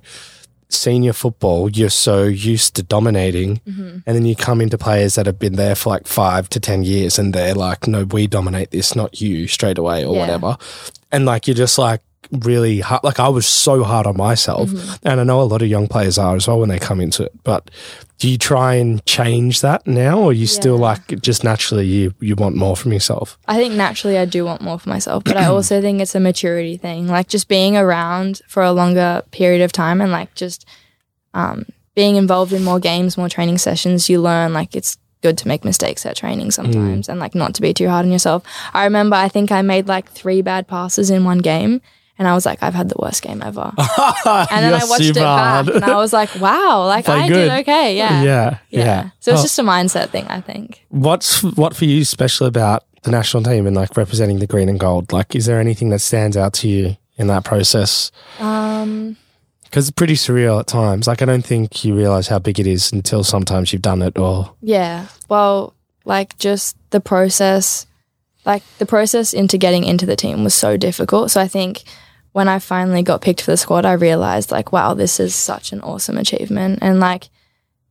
senior 0.74 1.14
football, 1.14 1.70
you're 1.70 1.90
so 1.90 2.24
used 2.24 2.76
to 2.76 2.84
dominating, 2.84 3.62
Mm-hmm. 3.68 3.98
and 4.06 4.16
then 4.16 4.26
you 4.26 4.36
come 4.36 4.62
into 4.62 4.78
players 4.78 5.16
that 5.16 5.26
have 5.26 5.40
been 5.40 5.56
there 5.56 5.76
for 5.76 5.90
like 5.92 6.08
five 6.08 6.50
to 6.50 6.60
ten 6.60 6.84
years, 6.84 7.18
and 7.20 7.34
they're 7.34 7.56
like, 7.56 7.88
"No, 7.88 8.04
we 8.06 8.28
dominate 8.28 8.72
this, 8.72 8.96
not 8.96 9.22
you," 9.22 9.48
straight 9.48 9.78
away 9.78 10.04
or 10.06 10.14
Yeah. 10.16 10.22
whatever, 10.22 10.58
and 11.12 11.26
like 11.26 11.48
you're 11.48 11.56
just 11.56 11.78
like 11.78 12.02
really 12.32 12.80
hard. 12.80 13.04
Like 13.04 13.20
I 13.20 13.28
was 13.30 13.46
so 13.46 13.84
hard 13.84 14.08
on 14.08 14.18
myself, 14.18 14.70
Mm-hmm. 14.70 15.08
and 15.08 15.20
I 15.20 15.24
know 15.24 15.42
a 15.42 15.44
lot 15.44 15.62
of 15.62 15.68
young 15.68 15.88
players 15.88 16.18
are 16.18 16.36
as 16.36 16.48
well 16.48 16.60
when 16.60 16.70
they 16.70 16.80
come 16.80 17.00
into 17.02 17.24
it. 17.24 17.32
But 17.44 17.70
do 18.20 18.30
you 18.30 18.38
try 18.38 18.76
and 18.76 19.06
change 19.06 19.62
that 19.62 19.86
now, 19.86 20.20
or 20.20 20.32
you 20.34 20.48
still 20.48 20.78
like 20.78 21.22
just 21.22 21.44
naturally 21.44 21.86
you 21.86 22.14
you 22.20 22.36
want 22.36 22.56
more 22.56 22.76
from 22.78 22.94
yourself? 22.94 23.38
I 23.48 23.58
think 23.58 23.74
naturally 23.74 24.18
I 24.18 24.26
do 24.26 24.46
want 24.46 24.62
more 24.62 24.80
for 24.80 24.90
myself, 24.90 25.24
but 25.24 25.36
I 25.38 25.46
also 25.56 25.82
think 25.82 26.02
it's 26.02 26.16
a 26.16 26.20
maturity 26.20 26.78
thing. 26.78 27.08
Like 27.08 27.28
just 27.28 27.48
being 27.48 27.76
around 27.78 28.42
for 28.48 28.64
a 28.64 28.72
longer 28.72 29.24
period 29.32 29.62
of 29.62 29.72
time 29.72 30.00
and 30.02 30.12
like 30.12 30.34
just 30.36 30.66
um, 31.34 31.66
being 31.96 32.16
involved 32.16 32.54
in 32.54 32.64
more 32.64 32.80
games, 32.80 33.18
more 33.18 33.30
training 33.30 33.58
sessions, 33.58 34.10
you 34.10 34.22
learn 34.22 34.54
like 34.54 34.76
it's 34.76 34.98
good 35.22 35.38
to 35.38 35.48
make 35.48 35.64
mistakes 35.64 36.06
at 36.06 36.18
training 36.18 36.52
sometimes 36.52 37.08
and 37.08 37.18
like 37.18 37.34
not 37.34 37.54
to 37.56 37.62
be 37.62 37.74
too 37.74 37.88
hard 37.88 38.06
on 38.06 38.12
yourself. 38.12 38.44
I 38.74 38.84
remember 38.84 39.16
I 39.16 39.30
think 39.30 39.52
I 39.52 39.62
made 39.62 39.88
like 39.88 40.10
three 40.12 40.42
bad 40.42 40.68
passes 40.68 41.10
in 41.10 41.24
one 41.24 41.38
game. 41.38 41.82
And 42.24 42.30
I 42.32 42.34
was 42.36 42.46
like, 42.46 42.64
I've 42.64 42.74
had 42.74 42.88
the 42.90 42.96
worst 42.98 43.22
game 43.22 43.42
ever. 43.44 43.74
And 44.26 44.64
then 44.64 44.74
I 44.74 44.86
watched 44.86 45.02
it 45.04 45.16
back 45.16 45.68
and 45.68 45.84
I 45.84 45.96
was 45.98 46.14
like, 46.14 46.34
wow, 46.40 46.86
like 46.88 47.10
I 47.10 47.28
good. 47.28 47.34
did 47.50 47.52
okay. 47.62 47.98
Yeah. 47.98 48.24
Yeah, 48.24 48.58
yeah. 48.70 49.10
So 49.20 49.32
it's 49.32 49.42
Oh. 49.42 49.44
just 49.44 49.60
a 49.60 49.64
mindset 49.64 50.10
thing, 50.10 50.26
I 50.28 50.40
think. 50.42 50.86
What's 50.90 51.44
what 51.44 51.76
for 51.76 51.86
you 51.86 52.06
special 52.06 52.48
about 52.48 52.84
the 53.04 53.12
national 53.12 53.44
team 53.44 53.68
and 53.68 53.76
like 53.76 53.98
representing 53.98 54.40
the 54.40 54.48
green 54.48 54.70
and 54.70 54.80
gold? 54.80 55.12
Like, 55.12 55.36
is 55.36 55.46
there 55.46 55.60
anything 55.60 55.90
that 55.90 56.00
stands 56.00 56.38
out 56.38 56.54
to 56.54 56.68
you 56.70 56.96
in 57.18 57.28
that 57.28 57.44
process? 57.44 58.12
Um, 58.40 59.18
Because 59.66 59.90
it's 59.90 59.96
pretty 59.96 60.16
surreal 60.16 60.60
at 60.60 60.68
times. 60.68 61.08
Like 61.08 61.22
I 61.22 61.26
don't 61.26 61.46
think 61.46 61.84
you 61.84 61.96
realize 61.96 62.28
how 62.30 62.40
big 62.40 62.60
it 62.60 62.68
is 62.68 62.92
until 62.94 63.24
sometimes 63.24 63.74
you've 63.74 63.82
done 63.82 64.02
it 64.02 64.18
or 64.18 64.54
Yeah. 64.62 65.08
Well, 65.30 65.74
like 66.06 66.38
just 66.38 66.78
the 66.92 67.00
process, 67.02 67.86
like 68.46 68.62
the 68.78 68.86
process 68.86 69.34
into 69.34 69.58
getting 69.58 69.84
into 69.84 70.06
the 70.06 70.16
team 70.16 70.44
was 70.44 70.54
so 70.54 70.78
difficult. 70.78 71.32
So 71.32 71.42
I 71.42 71.48
think 71.48 71.84
when 72.34 72.48
I 72.48 72.60
finally 72.60 73.04
got 73.04 73.22
picked 73.22 73.42
for 73.42 73.52
the 73.52 73.58
squad, 73.58 73.86
I 73.86 73.94
realized 73.94 74.52
like, 74.52 74.72
wow, 74.72 74.94
this 74.94 75.20
is 75.20 75.34
such 75.34 75.72
an 75.72 75.82
awesome 75.82 76.18
achievement. 76.18 76.80
And 76.82 77.00
like, 77.00 77.30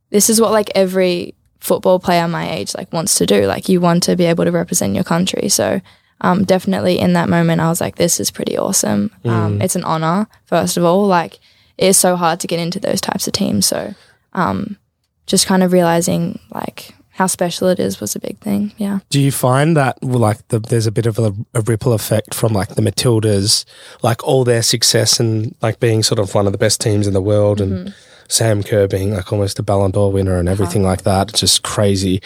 this 0.09 0.29
is 0.29 0.39
what 0.39 0.51
like 0.51 0.69
every 0.75 1.33
football 1.59 1.97
player 1.97 2.27
my 2.27 2.51
age 2.51 2.75
like 2.75 2.91
wants 2.91 3.15
to 3.15 3.25
do. 3.25 3.45
Like 3.47 3.69
you 3.69 3.79
want 3.79 4.03
to 4.03 4.15
be 4.15 4.25
able 4.25 4.43
to 4.43 4.51
represent 4.51 4.95
your 4.95 5.05
country. 5.05 5.47
So 5.49 5.81
um, 6.21 6.43
definitely 6.43 6.99
in 6.99 7.13
that 7.13 7.29
moment, 7.29 7.61
I 7.61 7.69
was 7.69 7.81
like, 7.81 7.95
this 7.95 8.19
is 8.19 8.31
pretty 8.31 8.57
awesome. 8.57 9.11
Um, 9.25 9.61
it's 9.61 9.75
an 9.75 9.85
honor, 9.85 10.27
first 10.45 10.77
of 10.77 10.83
all. 10.83 11.07
Like 11.07 11.39
it 11.77 11.87
is 11.87 11.97
so 11.97 12.17
hard 12.17 12.41
to 12.41 12.47
get 12.47 12.59
into 12.59 12.79
those 12.79 13.01
types 13.01 13.27
of 13.27 13.33
teams. 13.33 13.65
So 13.65 13.95
um, 14.33 14.77
just 15.25 15.47
kind 15.47 15.63
of 15.63 15.71
realizing 15.71 16.39
like 16.53 16.93
how 17.13 17.27
special 17.27 17.67
it 17.67 17.79
is 17.79 18.01
was 18.01 18.15
a 18.15 18.19
big 18.19 18.39
thing. 18.39 18.73
Yeah. 18.77 18.99
Do 19.09 19.21
you 19.21 19.31
find 19.31 19.77
that 19.77 20.03
like 20.03 20.47
the, 20.47 20.59
there's 20.59 20.87
a 20.87 20.91
bit 20.91 21.05
of 21.05 21.19
a, 21.19 21.33
a 21.53 21.61
ripple 21.61 21.93
effect 21.93 22.33
from 22.33 22.53
like 22.53 22.69
the 22.69 22.81
Matildas, 22.81 23.65
like 24.01 24.23
all 24.23 24.43
their 24.43 24.63
success 24.63 25.19
and 25.19 25.55
like 25.61 25.79
being 25.79 26.01
sort 26.01 26.19
of 26.19 26.33
one 26.33 26.47
of 26.47 26.51
the 26.51 26.57
best 26.57 26.81
teams 26.81 27.05
in 27.05 27.13
the 27.13 27.21
world, 27.21 27.61
and 27.61 27.93
Sam 28.27 28.63
Kerr 28.63 28.87
being 28.87 29.13
like 29.13 29.31
almost 29.31 29.59
a 29.59 29.63
Ballon 29.63 29.91
d'Or 29.91 30.11
winner 30.11 30.37
and 30.37 30.49
everything 30.49 30.81
like 30.81 31.03
that? 31.03 31.29
It's 31.29 31.41
just 31.41 31.61
crazy. 31.61 32.19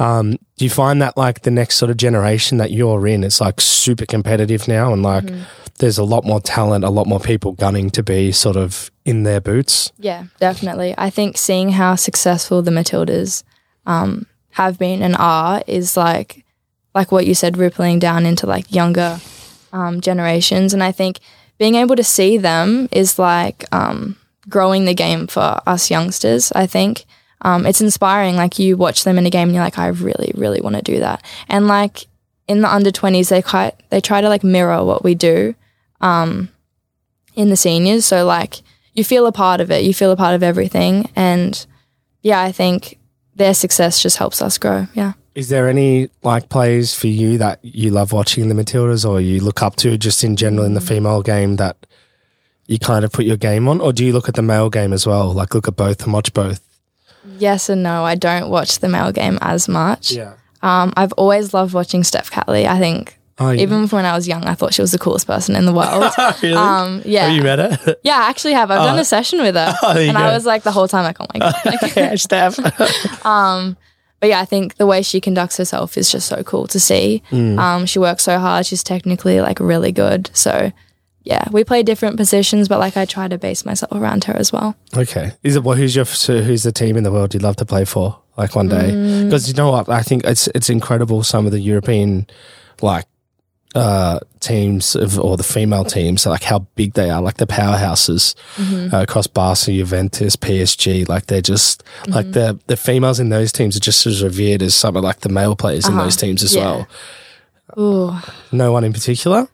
Um, 0.00 0.32
do 0.56 0.64
you 0.64 0.70
find 0.70 1.00
that 1.02 1.16
like 1.16 1.42
the 1.42 1.50
next 1.52 1.76
sort 1.76 1.90
of 1.90 1.96
generation 1.96 2.58
that 2.58 2.72
you're 2.72 3.06
in, 3.06 3.22
it's 3.22 3.40
like 3.40 3.60
super 3.60 4.06
competitive 4.06 4.66
now, 4.66 4.92
and 4.92 5.04
like 5.04 5.30
there's 5.78 5.98
a 5.98 6.04
lot 6.04 6.24
more 6.24 6.40
talent, 6.40 6.84
a 6.84 6.90
lot 6.90 7.06
more 7.06 7.20
people 7.20 7.52
gunning 7.52 7.90
to 7.90 8.02
be 8.02 8.32
sort 8.32 8.56
of 8.56 8.90
in 9.04 9.22
their 9.22 9.40
boots? 9.40 9.92
Yeah, 9.98 10.24
definitely. 10.40 10.96
I 10.98 11.10
think 11.10 11.38
seeing 11.38 11.70
how 11.70 11.94
successful 11.94 12.60
the 12.62 12.72
Matildas 12.72 13.44
um, 13.86 14.26
have 14.52 14.78
been 14.78 15.02
and 15.02 15.16
are 15.16 15.62
is 15.66 15.96
like, 15.96 16.44
like 16.94 17.10
what 17.10 17.26
you 17.26 17.34
said, 17.34 17.56
rippling 17.56 17.98
down 17.98 18.26
into 18.26 18.46
like 18.46 18.72
younger 18.72 19.18
um, 19.72 20.00
generations. 20.00 20.74
And 20.74 20.82
I 20.82 20.92
think 20.92 21.20
being 21.58 21.74
able 21.74 21.96
to 21.96 22.04
see 22.04 22.38
them 22.38 22.88
is 22.92 23.18
like 23.18 23.64
um, 23.72 24.16
growing 24.48 24.84
the 24.84 24.94
game 24.94 25.26
for 25.26 25.60
us 25.66 25.90
youngsters. 25.90 26.52
I 26.52 26.66
think 26.66 27.04
um, 27.40 27.66
it's 27.66 27.80
inspiring. 27.80 28.36
Like 28.36 28.58
you 28.58 28.76
watch 28.76 29.04
them 29.04 29.18
in 29.18 29.26
a 29.26 29.30
game 29.30 29.48
and 29.48 29.54
you're 29.54 29.64
like, 29.64 29.78
I 29.78 29.88
really, 29.88 30.32
really 30.34 30.60
want 30.60 30.76
to 30.76 30.82
do 30.82 31.00
that. 31.00 31.24
And 31.48 31.66
like 31.66 32.06
in 32.46 32.60
the 32.60 32.72
under 32.72 32.90
20s, 32.90 33.28
they 33.28 33.42
quite, 33.42 33.74
they 33.90 34.00
try 34.00 34.20
to 34.20 34.28
like 34.28 34.44
mirror 34.44 34.84
what 34.84 35.04
we 35.04 35.14
do 35.14 35.54
um, 36.00 36.48
in 37.34 37.48
the 37.48 37.56
seniors. 37.56 38.04
So 38.04 38.24
like 38.26 38.62
you 38.92 39.04
feel 39.04 39.26
a 39.26 39.32
part 39.32 39.60
of 39.60 39.70
it, 39.70 39.84
you 39.84 39.94
feel 39.94 40.10
a 40.10 40.16
part 40.16 40.34
of 40.34 40.42
everything. 40.42 41.10
And 41.16 41.64
yeah, 42.22 42.42
I 42.42 42.52
think 42.52 42.98
their 43.36 43.54
success 43.54 44.02
just 44.02 44.18
helps 44.18 44.42
us 44.42 44.58
grow. 44.58 44.86
Yeah. 44.94 45.14
Is 45.34 45.48
there 45.48 45.68
any 45.68 46.10
like 46.22 46.48
plays 46.50 46.94
for 46.94 47.06
you 47.06 47.38
that 47.38 47.58
you 47.62 47.90
love 47.90 48.12
watching 48.12 48.42
in 48.42 48.54
the 48.54 48.62
Matildas 48.62 49.08
or 49.08 49.20
you 49.20 49.40
look 49.40 49.62
up 49.62 49.76
to 49.76 49.96
just 49.96 50.22
in 50.22 50.36
general 50.36 50.66
in 50.66 50.74
the 50.74 50.80
female 50.80 51.22
game 51.22 51.56
that 51.56 51.86
you 52.66 52.78
kind 52.78 53.04
of 53.04 53.12
put 53.12 53.24
your 53.24 53.38
game 53.38 53.66
on? 53.68 53.80
Or 53.80 53.92
do 53.92 54.04
you 54.04 54.12
look 54.12 54.28
at 54.28 54.34
the 54.34 54.42
male 54.42 54.68
game 54.68 54.92
as 54.92 55.06
well? 55.06 55.32
Like 55.32 55.54
look 55.54 55.68
at 55.68 55.76
both 55.76 56.02
and 56.04 56.12
watch 56.12 56.34
both? 56.34 56.60
Yes 57.38 57.68
and 57.68 57.82
no. 57.82 58.04
I 58.04 58.14
don't 58.14 58.50
watch 58.50 58.80
the 58.80 58.88
male 58.88 59.12
game 59.12 59.38
as 59.40 59.68
much. 59.68 60.12
Yeah. 60.12 60.34
Um, 60.60 60.92
I've 60.96 61.12
always 61.14 61.54
loved 61.54 61.72
watching 61.72 62.04
Steph 62.04 62.30
Catley. 62.30 62.66
I 62.66 62.78
think 62.78 63.18
Oh, 63.42 63.50
yeah. 63.50 63.62
even 63.62 63.88
when 63.88 64.04
I 64.04 64.14
was 64.14 64.28
young, 64.28 64.44
I 64.44 64.54
thought 64.54 64.74
she 64.74 64.82
was 64.82 64.92
the 64.92 64.98
coolest 64.98 65.26
person 65.26 65.56
in 65.56 65.64
the 65.66 65.72
world. 65.72 66.12
really? 66.42 66.54
um, 66.54 67.02
yeah. 67.04 67.26
Have 67.26 67.36
you 67.36 67.42
met 67.42 67.58
her? 67.58 67.96
yeah, 68.02 68.18
I 68.18 68.30
actually 68.30 68.52
have. 68.52 68.70
I've 68.70 68.84
done 68.84 68.98
a 68.98 69.04
session 69.04 69.40
with 69.40 69.54
her. 69.54 69.74
Oh, 69.82 69.98
and 69.98 70.16
go. 70.16 70.22
I 70.22 70.32
was 70.32 70.46
like 70.46 70.62
the 70.62 70.70
whole 70.70 70.86
time 70.86 71.04
like, 71.04 71.20
oh 71.20 71.26
my 71.34 71.40
God. 71.40 71.54
Like, 71.64 71.96
yeah, 71.96 72.14
Steph. 72.14 72.56
But 74.22 74.28
yeah, 74.28 74.40
I 74.40 74.44
think 74.44 74.76
the 74.76 74.86
way 74.86 75.02
she 75.02 75.20
conducts 75.20 75.56
herself 75.56 75.98
is 75.98 76.08
just 76.08 76.28
so 76.28 76.44
cool 76.44 76.68
to 76.68 76.78
see. 76.78 77.24
Mm. 77.30 77.58
Um, 77.58 77.86
she 77.86 77.98
works 77.98 78.22
so 78.22 78.38
hard. 78.38 78.64
She's 78.64 78.84
technically 78.84 79.40
like 79.40 79.58
really 79.58 79.90
good. 79.90 80.30
So 80.32 80.70
yeah, 81.24 81.44
we 81.50 81.64
play 81.64 81.82
different 81.82 82.16
positions, 82.16 82.68
but 82.68 82.78
like 82.78 82.96
I 82.96 83.04
try 83.04 83.26
to 83.26 83.36
base 83.36 83.64
myself 83.64 83.90
around 83.90 84.24
her 84.24 84.34
as 84.34 84.52
well. 84.52 84.76
okay. 84.96 85.32
Is 85.42 85.56
it 85.56 85.64
well, 85.64 85.76
who's 85.76 85.96
your 85.96 86.04
who's 86.04 86.62
the 86.62 86.70
team 86.70 86.96
in 86.96 87.02
the 87.02 87.10
world 87.10 87.34
you'd 87.34 87.42
love 87.42 87.56
to 87.56 87.64
play 87.64 87.84
for? 87.84 88.16
Like 88.36 88.54
one 88.54 88.68
day? 88.68 88.92
Mm. 88.92 89.24
Because 89.24 89.48
you 89.48 89.54
know 89.54 89.72
what? 89.72 89.88
I 89.88 90.02
think 90.02 90.24
it's 90.24 90.46
it's 90.54 90.70
incredible 90.70 91.24
some 91.24 91.44
of 91.44 91.50
the 91.52 91.60
European 91.60 92.28
like 92.80 93.06
uh 93.74 94.18
teams 94.40 94.94
of 94.96 95.18
or 95.18 95.36
the 95.38 95.42
female 95.42 95.84
teams 95.84 96.26
like 96.26 96.42
how 96.42 96.58
big 96.74 96.92
they 96.92 97.08
are 97.08 97.22
like 97.22 97.36
the 97.38 97.46
powerhouses 97.46 98.34
Mm-hmm. 98.56 98.94
uh, 98.94 99.02
across 99.02 99.26
Barca, 99.26 99.72
Juventus, 99.72 100.36
PSG 100.36 101.08
like 101.08 101.26
they're 101.26 101.40
just 101.40 101.82
like 102.08 102.26
Mm-hmm. 102.26 102.32
the 102.32 102.60
the 102.66 102.76
females 102.76 103.18
in 103.20 103.30
those 103.30 103.50
teams 103.52 103.76
are 103.76 103.80
just 103.80 104.06
as 104.06 104.22
revered 104.22 104.60
as 104.62 104.74
some 104.74 104.96
of 104.96 105.02
like 105.04 105.20
the 105.20 105.28
male 105.30 105.56
players 105.56 105.88
in 105.88 105.96
those 105.96 106.16
teams 106.16 106.42
as 106.42 106.54
Uh-huh. 106.56 106.78
Yeah. 106.78 106.84
well 107.76 108.18
Ooh. 108.18 108.56
no 108.56 108.72
one 108.72 108.84
in 108.84 108.92
particular 108.92 109.48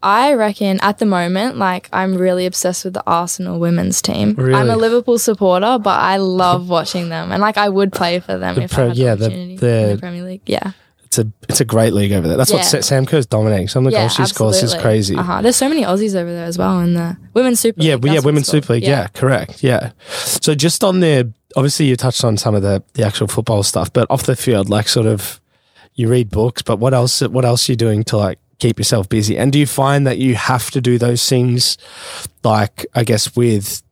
I 0.00 0.34
reckon 0.34 0.78
at 0.80 0.98
the 0.98 1.06
moment, 1.06 1.56
like 1.58 1.88
I'm 1.92 2.14
really 2.16 2.46
obsessed 2.46 2.84
with 2.84 2.94
the 2.94 3.02
Arsenal 3.04 3.58
women's 3.58 4.00
team. 4.00 4.36
I'm 4.38 4.70
a 4.70 4.76
Liverpool 4.76 5.18
supporter, 5.18 5.76
but 5.82 5.98
I 5.98 6.18
love 6.18 6.68
watching 6.68 7.08
them, 7.08 7.32
and 7.32 7.40
like 7.40 7.56
I 7.56 7.68
would 7.68 7.92
play 7.92 8.20
for 8.20 8.38
them 8.38 8.58
if 8.60 8.70
Pro- 8.70 8.84
I 8.84 8.88
had 8.90 8.96
yeah, 8.96 9.14
the 9.16 9.28
the- 9.28 9.56
the- 9.56 9.82
in 9.82 9.90
the 9.96 9.98
Premier 9.98 10.22
League. 10.22 10.42
Yeah, 10.46 10.70
it's 11.08 11.18
a 11.18 11.26
it's 11.48 11.60
a 11.60 11.64
great 11.64 11.92
league 11.94 12.12
over 12.12 12.28
there 12.28 12.36
that's 12.36 12.52
what 12.52 12.58
Yeah. 12.58 12.68
Sa- 12.68 12.80
Sam 12.80 13.06
Kerr's 13.06 13.26
dominating 13.26 13.66
some 13.68 13.86
of 13.86 13.92
the 13.92 13.96
yeah, 13.98 14.04
goals 14.04 14.14
she 14.14 14.26
scores 14.26 14.62
is 14.62 14.74
crazy 14.74 15.16
Uh-huh. 15.16 15.40
There's 15.42 15.56
so 15.56 15.68
many 15.68 15.82
Aussies 15.82 16.14
over 16.14 16.30
there 16.30 16.44
as 16.44 16.56
well 16.58 16.80
in 16.80 16.94
the 16.94 17.16
women's 17.34 17.60
Super. 17.60 17.82
Yeah, 17.82 17.94
League. 17.94 18.04
well, 18.04 18.14
yeah, 18.14 18.20
Women's. 18.20 18.46
Super 18.48 18.74
League. 18.74 18.82
Yeah. 18.84 19.08
correct. 19.08 19.62
Yeah. 19.64 19.92
So 20.10 20.54
just 20.54 20.84
on 20.84 21.00
the, 21.00 21.32
obviously 21.56 21.86
you 21.86 21.96
touched 21.96 22.24
on 22.24 22.36
some 22.36 22.54
of 22.54 22.62
the, 22.62 22.82
the 22.94 23.04
actual 23.04 23.26
football 23.26 23.62
stuff, 23.62 23.92
but 23.92 24.06
off 24.10 24.24
the 24.24 24.36
field, 24.36 24.68
like 24.68 24.86
sort 24.88 25.06
of, 25.06 25.40
you 25.94 26.08
read 26.08 26.30
books, 26.30 26.62
but 26.62 26.78
what 26.78 26.92
else, 26.94 27.20
what 27.22 27.44
else 27.44 27.68
are 27.68 27.72
you 27.72 27.76
doing 27.76 28.04
to 28.04 28.16
like 28.16 28.38
keep 28.58 28.78
yourself 28.78 29.08
busy? 29.08 29.36
And 29.38 29.50
do 29.52 29.58
you 29.58 29.66
find 29.66 30.06
that 30.06 30.18
you 30.18 30.34
have 30.36 30.70
to 30.72 30.80
do 30.80 30.98
those 30.98 31.26
things, 31.28 31.76
like, 32.44 32.86
I 32.94 33.02
guess 33.04 33.34
with 33.34 33.82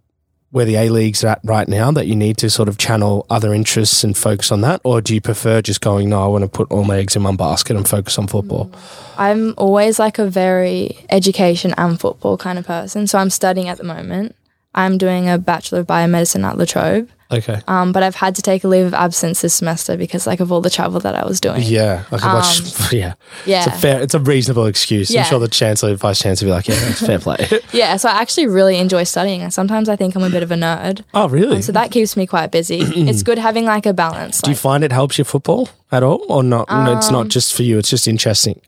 where 0.50 0.64
the 0.64 0.76
A 0.76 0.88
League's 0.88 1.24
at 1.24 1.40
right 1.44 1.68
now, 1.68 1.90
that 1.90 2.06
you 2.06 2.16
need 2.16 2.36
to 2.38 2.48
sort 2.48 2.68
of 2.68 2.78
channel 2.78 3.26
other 3.28 3.52
interests 3.52 4.04
and 4.04 4.16
focus 4.16 4.52
on 4.52 4.60
that? 4.62 4.80
Or 4.84 5.00
do 5.00 5.14
you 5.14 5.20
prefer 5.20 5.60
just 5.60 5.80
going, 5.80 6.08
no, 6.08 6.22
I 6.22 6.28
want 6.28 6.42
to 6.42 6.48
put 6.48 6.70
all 6.70 6.84
my 6.84 6.98
eggs 6.98 7.16
in 7.16 7.22
one 7.22 7.36
basket 7.36 7.76
and 7.76 7.88
focus 7.88 8.18
on 8.18 8.26
football? 8.26 8.70
I'm 9.18 9.54
always 9.56 9.98
like 9.98 10.18
a 10.18 10.26
very 10.26 10.98
education 11.10 11.74
and 11.76 11.98
football 11.98 12.36
kind 12.36 12.58
of 12.58 12.66
person. 12.66 13.06
So 13.06 13.18
I'm 13.18 13.30
studying 13.30 13.68
at 13.68 13.78
the 13.78 13.84
moment. 13.84 14.36
I'm 14.74 14.98
doing 14.98 15.28
a 15.28 15.38
Bachelor 15.38 15.80
of 15.80 15.86
Biomedicine 15.86 16.44
at 16.44 16.58
La 16.58 16.64
Trobe. 16.64 17.08
Okay. 17.30 17.60
Um, 17.66 17.90
but 17.92 18.02
I've 18.04 18.14
had 18.14 18.36
to 18.36 18.42
take 18.42 18.62
a 18.62 18.68
leave 18.68 18.86
of 18.86 18.94
absence 18.94 19.40
this 19.42 19.52
semester 19.54 19.96
because 19.96 20.26
like 20.28 20.38
of 20.38 20.52
all 20.52 20.60
the 20.60 20.70
travel 20.70 21.00
that 21.00 21.14
I 21.16 21.24
was 21.26 21.40
doing. 21.40 21.62
Yeah, 21.64 22.04
I 22.12 22.18
can 22.18 22.32
watch. 22.34 22.92
Yeah, 22.92 23.14
Yeah. 23.44 23.64
it's 23.64 23.66
a 23.66 23.78
fair, 23.80 24.00
it's 24.00 24.14
a 24.14 24.20
reasonable 24.20 24.66
excuse. 24.66 25.10
Yeah. 25.10 25.22
I'm 25.22 25.26
sure 25.26 25.38
the 25.40 25.48
chancellor, 25.48 25.94
vice 25.96 26.20
chancellor, 26.20 26.46
will 26.48 26.52
be 26.52 26.56
like, 26.56 26.68
yeah, 26.68 26.88
it's 26.90 27.04
fair 27.04 27.18
play. 27.18 27.48
Yeah, 27.72 27.96
so 27.96 28.08
I 28.08 28.12
actually 28.22 28.46
really 28.46 28.76
enjoy 28.78 29.02
studying 29.04 29.42
and 29.42 29.52
sometimes 29.52 29.88
I 29.88 29.96
think 29.96 30.14
I'm 30.14 30.22
a 30.22 30.30
bit 30.30 30.42
of 30.44 30.50
a 30.52 30.54
nerd. 30.54 31.02
oh, 31.14 31.28
really? 31.28 31.62
So 31.62 31.72
that 31.72 31.90
keeps 31.90 32.16
me 32.16 32.26
quite 32.26 32.52
busy. 32.52 32.78
it's 32.80 33.22
good 33.24 33.38
having 33.38 33.64
like 33.64 33.86
a 33.86 33.92
balance. 33.92 34.40
Do 34.40 34.50
you 34.50 34.56
find 34.56 34.84
it 34.84 34.92
helps 34.92 35.18
your 35.18 35.24
football 35.24 35.68
at 35.90 36.02
all, 36.04 36.24
or 36.28 36.42
not? 36.44 36.68
no, 36.70 36.96
it's 36.96 37.08
Um, 37.08 37.12
not 37.14 37.28
just 37.28 37.54
for 37.54 37.64
you. 37.64 37.78
It's 37.78 37.90
just 37.90 38.06
interesting. 38.06 38.60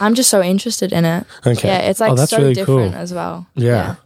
I'm 0.00 0.14
just 0.14 0.30
so 0.30 0.42
interested 0.42 0.92
in 0.92 1.04
it. 1.04 1.26
Okay. 1.46 1.66
Yeah, 1.68 1.78
it's 1.78 2.00
Oh, 2.00 2.06
like 2.08 2.16
that's 2.16 2.30
so 2.30 2.38
really 2.38 2.54
different 2.54 2.92
cool. 2.92 3.00
as 3.00 3.12
well. 3.12 3.46
Yeah. 3.56 3.96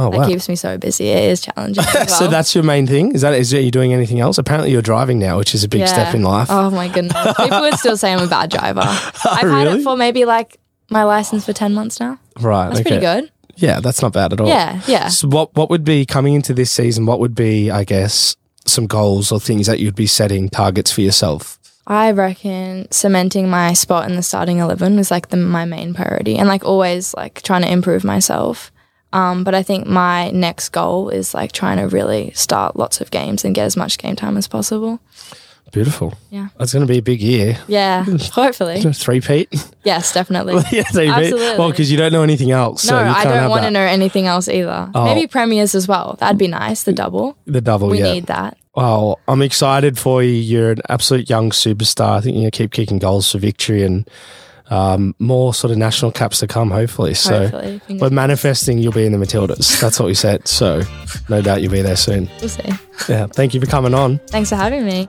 Oh 0.00 0.10
That 0.10 0.20
wow. 0.20 0.26
keeps 0.26 0.48
me 0.48 0.56
so 0.56 0.78
busy. 0.78 1.08
It 1.08 1.24
is 1.30 1.42
challenging. 1.42 1.84
as 1.84 2.16
so 2.18 2.26
that's 2.26 2.54
your 2.54 2.64
main 2.64 2.86
thing. 2.86 3.12
Is 3.14 3.20
that 3.20 3.34
is 3.34 3.52
it 3.52 3.62
you 3.62 3.70
doing 3.70 3.92
anything 3.92 4.18
else? 4.18 4.38
Apparently, 4.38 4.70
you're 4.72 4.80
driving 4.82 5.18
now, 5.18 5.36
which 5.36 5.54
is 5.54 5.62
a 5.62 5.68
big 5.68 5.86
step 5.86 6.14
in 6.14 6.22
life. 6.22 6.48
Oh 6.50 6.70
my 6.70 6.88
goodness. 6.88 7.12
People 7.36 7.60
would 7.60 7.74
still 7.74 7.96
say 7.98 8.12
I'm 8.12 8.22
a 8.24 8.26
bad 8.26 8.50
driver. 8.50 8.80
I've 8.84 9.12
had 9.24 9.66
really? 9.66 9.80
it 9.80 9.84
for 9.84 9.96
maybe 9.96 10.24
like 10.24 10.58
my 10.88 11.04
license 11.04 11.44
for 11.44 11.52
10 11.52 11.74
months 11.74 12.00
now. 12.00 12.18
right. 12.40 12.68
That's 12.68 12.80
okay. 12.80 12.98
pretty 12.98 13.00
good. 13.04 13.30
Yeah, 13.56 13.80
that's 13.80 14.00
not 14.00 14.14
bad 14.14 14.32
at 14.32 14.40
all. 14.40 14.48
Yeah, 14.48 14.80
yeah. 14.86 15.08
So 15.08 15.28
what 15.28 15.54
what 15.54 15.68
would 15.68 15.84
be 15.84 16.06
coming 16.06 16.32
into 16.32 16.54
this 16.54 16.70
season? 16.70 17.04
What 17.04 17.20
would 17.20 17.34
be, 17.34 17.70
I 17.70 17.84
guess, 17.84 18.36
some 18.64 18.86
goals 18.86 19.30
or 19.30 19.38
things 19.38 19.66
that 19.66 19.80
you'd 19.80 19.94
be 19.94 20.06
setting 20.06 20.48
targets 20.48 20.90
for 20.90 21.02
yourself? 21.02 21.58
I 21.86 22.12
reckon 22.12 22.86
cementing 22.90 23.50
my 23.50 23.74
spot 23.74 24.08
in 24.08 24.16
the 24.16 24.22
starting 24.22 24.58
11 24.58 24.96
was 24.96 25.10
like 25.10 25.28
the, 25.28 25.36
my 25.36 25.64
main 25.64 25.92
priority 25.92 26.36
and 26.36 26.48
like 26.48 26.64
always 26.64 27.12
like 27.14 27.42
trying 27.42 27.62
to 27.62 27.70
improve 27.70 28.04
myself. 28.04 28.70
Um, 29.12 29.44
but 29.44 29.54
I 29.54 29.62
think 29.62 29.86
my 29.86 30.30
next 30.30 30.68
goal 30.70 31.08
is 31.08 31.34
like 31.34 31.52
trying 31.52 31.78
to 31.78 31.88
really 31.88 32.30
start 32.32 32.76
lots 32.76 33.00
of 33.00 33.10
games 33.10 33.44
and 33.44 33.54
get 33.54 33.64
as 33.64 33.76
much 33.76 33.98
game 33.98 34.16
time 34.16 34.36
as 34.36 34.46
possible. 34.46 35.00
Beautiful. 35.72 36.14
Yeah. 36.30 36.48
It's 36.58 36.72
going 36.72 36.84
to 36.84 36.92
be 36.92 36.98
a 36.98 37.02
big 37.02 37.20
year. 37.20 37.56
Yeah, 37.68 38.04
hopefully. 38.32 38.82
Three-peat. 38.82 39.72
Yes, 39.84 40.12
definitely. 40.12 40.54
yeah, 40.72 40.82
three. 40.82 41.08
Absolutely. 41.08 41.58
Well, 41.58 41.70
because 41.70 41.90
you 41.92 41.96
don't 41.96 42.12
know 42.12 42.24
anything 42.24 42.50
else. 42.50 42.84
No, 42.86 42.98
so 42.98 43.04
you 43.04 43.10
I 43.10 43.24
don't 43.24 43.50
want 43.50 43.64
to 43.64 43.70
know 43.70 43.80
anything 43.80 44.26
else 44.26 44.48
either. 44.48 44.90
Oh. 44.94 45.04
Maybe 45.04 45.28
premiers 45.28 45.74
as 45.74 45.86
well. 45.86 46.16
That'd 46.18 46.38
be 46.38 46.48
nice. 46.48 46.82
The 46.82 46.92
double. 46.92 47.36
the 47.46 47.60
double. 47.60 47.88
We 47.88 48.00
yeah. 48.00 48.12
need 48.12 48.26
that. 48.26 48.56
Well, 48.74 49.20
I'm 49.28 49.42
excited 49.42 49.98
for 49.98 50.22
you. 50.22 50.32
You're 50.32 50.72
an 50.72 50.82
absolute 50.88 51.28
young 51.30 51.50
superstar. 51.50 52.18
I 52.18 52.20
think 52.20 52.34
you're 52.34 52.42
going 52.42 52.50
to 52.50 52.58
keep 52.58 52.72
kicking 52.72 52.98
goals 52.98 53.30
for 53.30 53.38
victory 53.38 53.82
and 53.82 54.08
um, 54.70 55.14
more 55.18 55.52
sort 55.52 55.72
of 55.72 55.78
national 55.78 56.12
caps 56.12 56.38
to 56.40 56.46
come, 56.46 56.70
hopefully. 56.70 57.14
So 57.14 57.48
Hopefully. 57.48 57.98
We're 57.98 58.10
manifesting 58.10 58.78
you'll 58.78 58.92
be 58.92 59.04
in 59.04 59.12
the 59.12 59.18
Matildas. 59.18 59.80
That's 59.80 59.98
what 59.98 60.06
we 60.06 60.14
said. 60.14 60.46
So 60.48 60.82
no 61.28 61.42
doubt 61.42 61.62
you'll 61.62 61.72
be 61.72 61.82
there 61.82 61.96
soon. 61.96 62.28
We'll 62.40 62.48
see. 62.48 62.62
Yeah. 63.08 63.26
Thank 63.26 63.54
you 63.54 63.60
for 63.60 63.66
coming 63.66 63.94
on. 63.94 64.18
Thanks 64.28 64.50
for 64.50 64.56
having 64.56 64.84
me. 64.84 65.08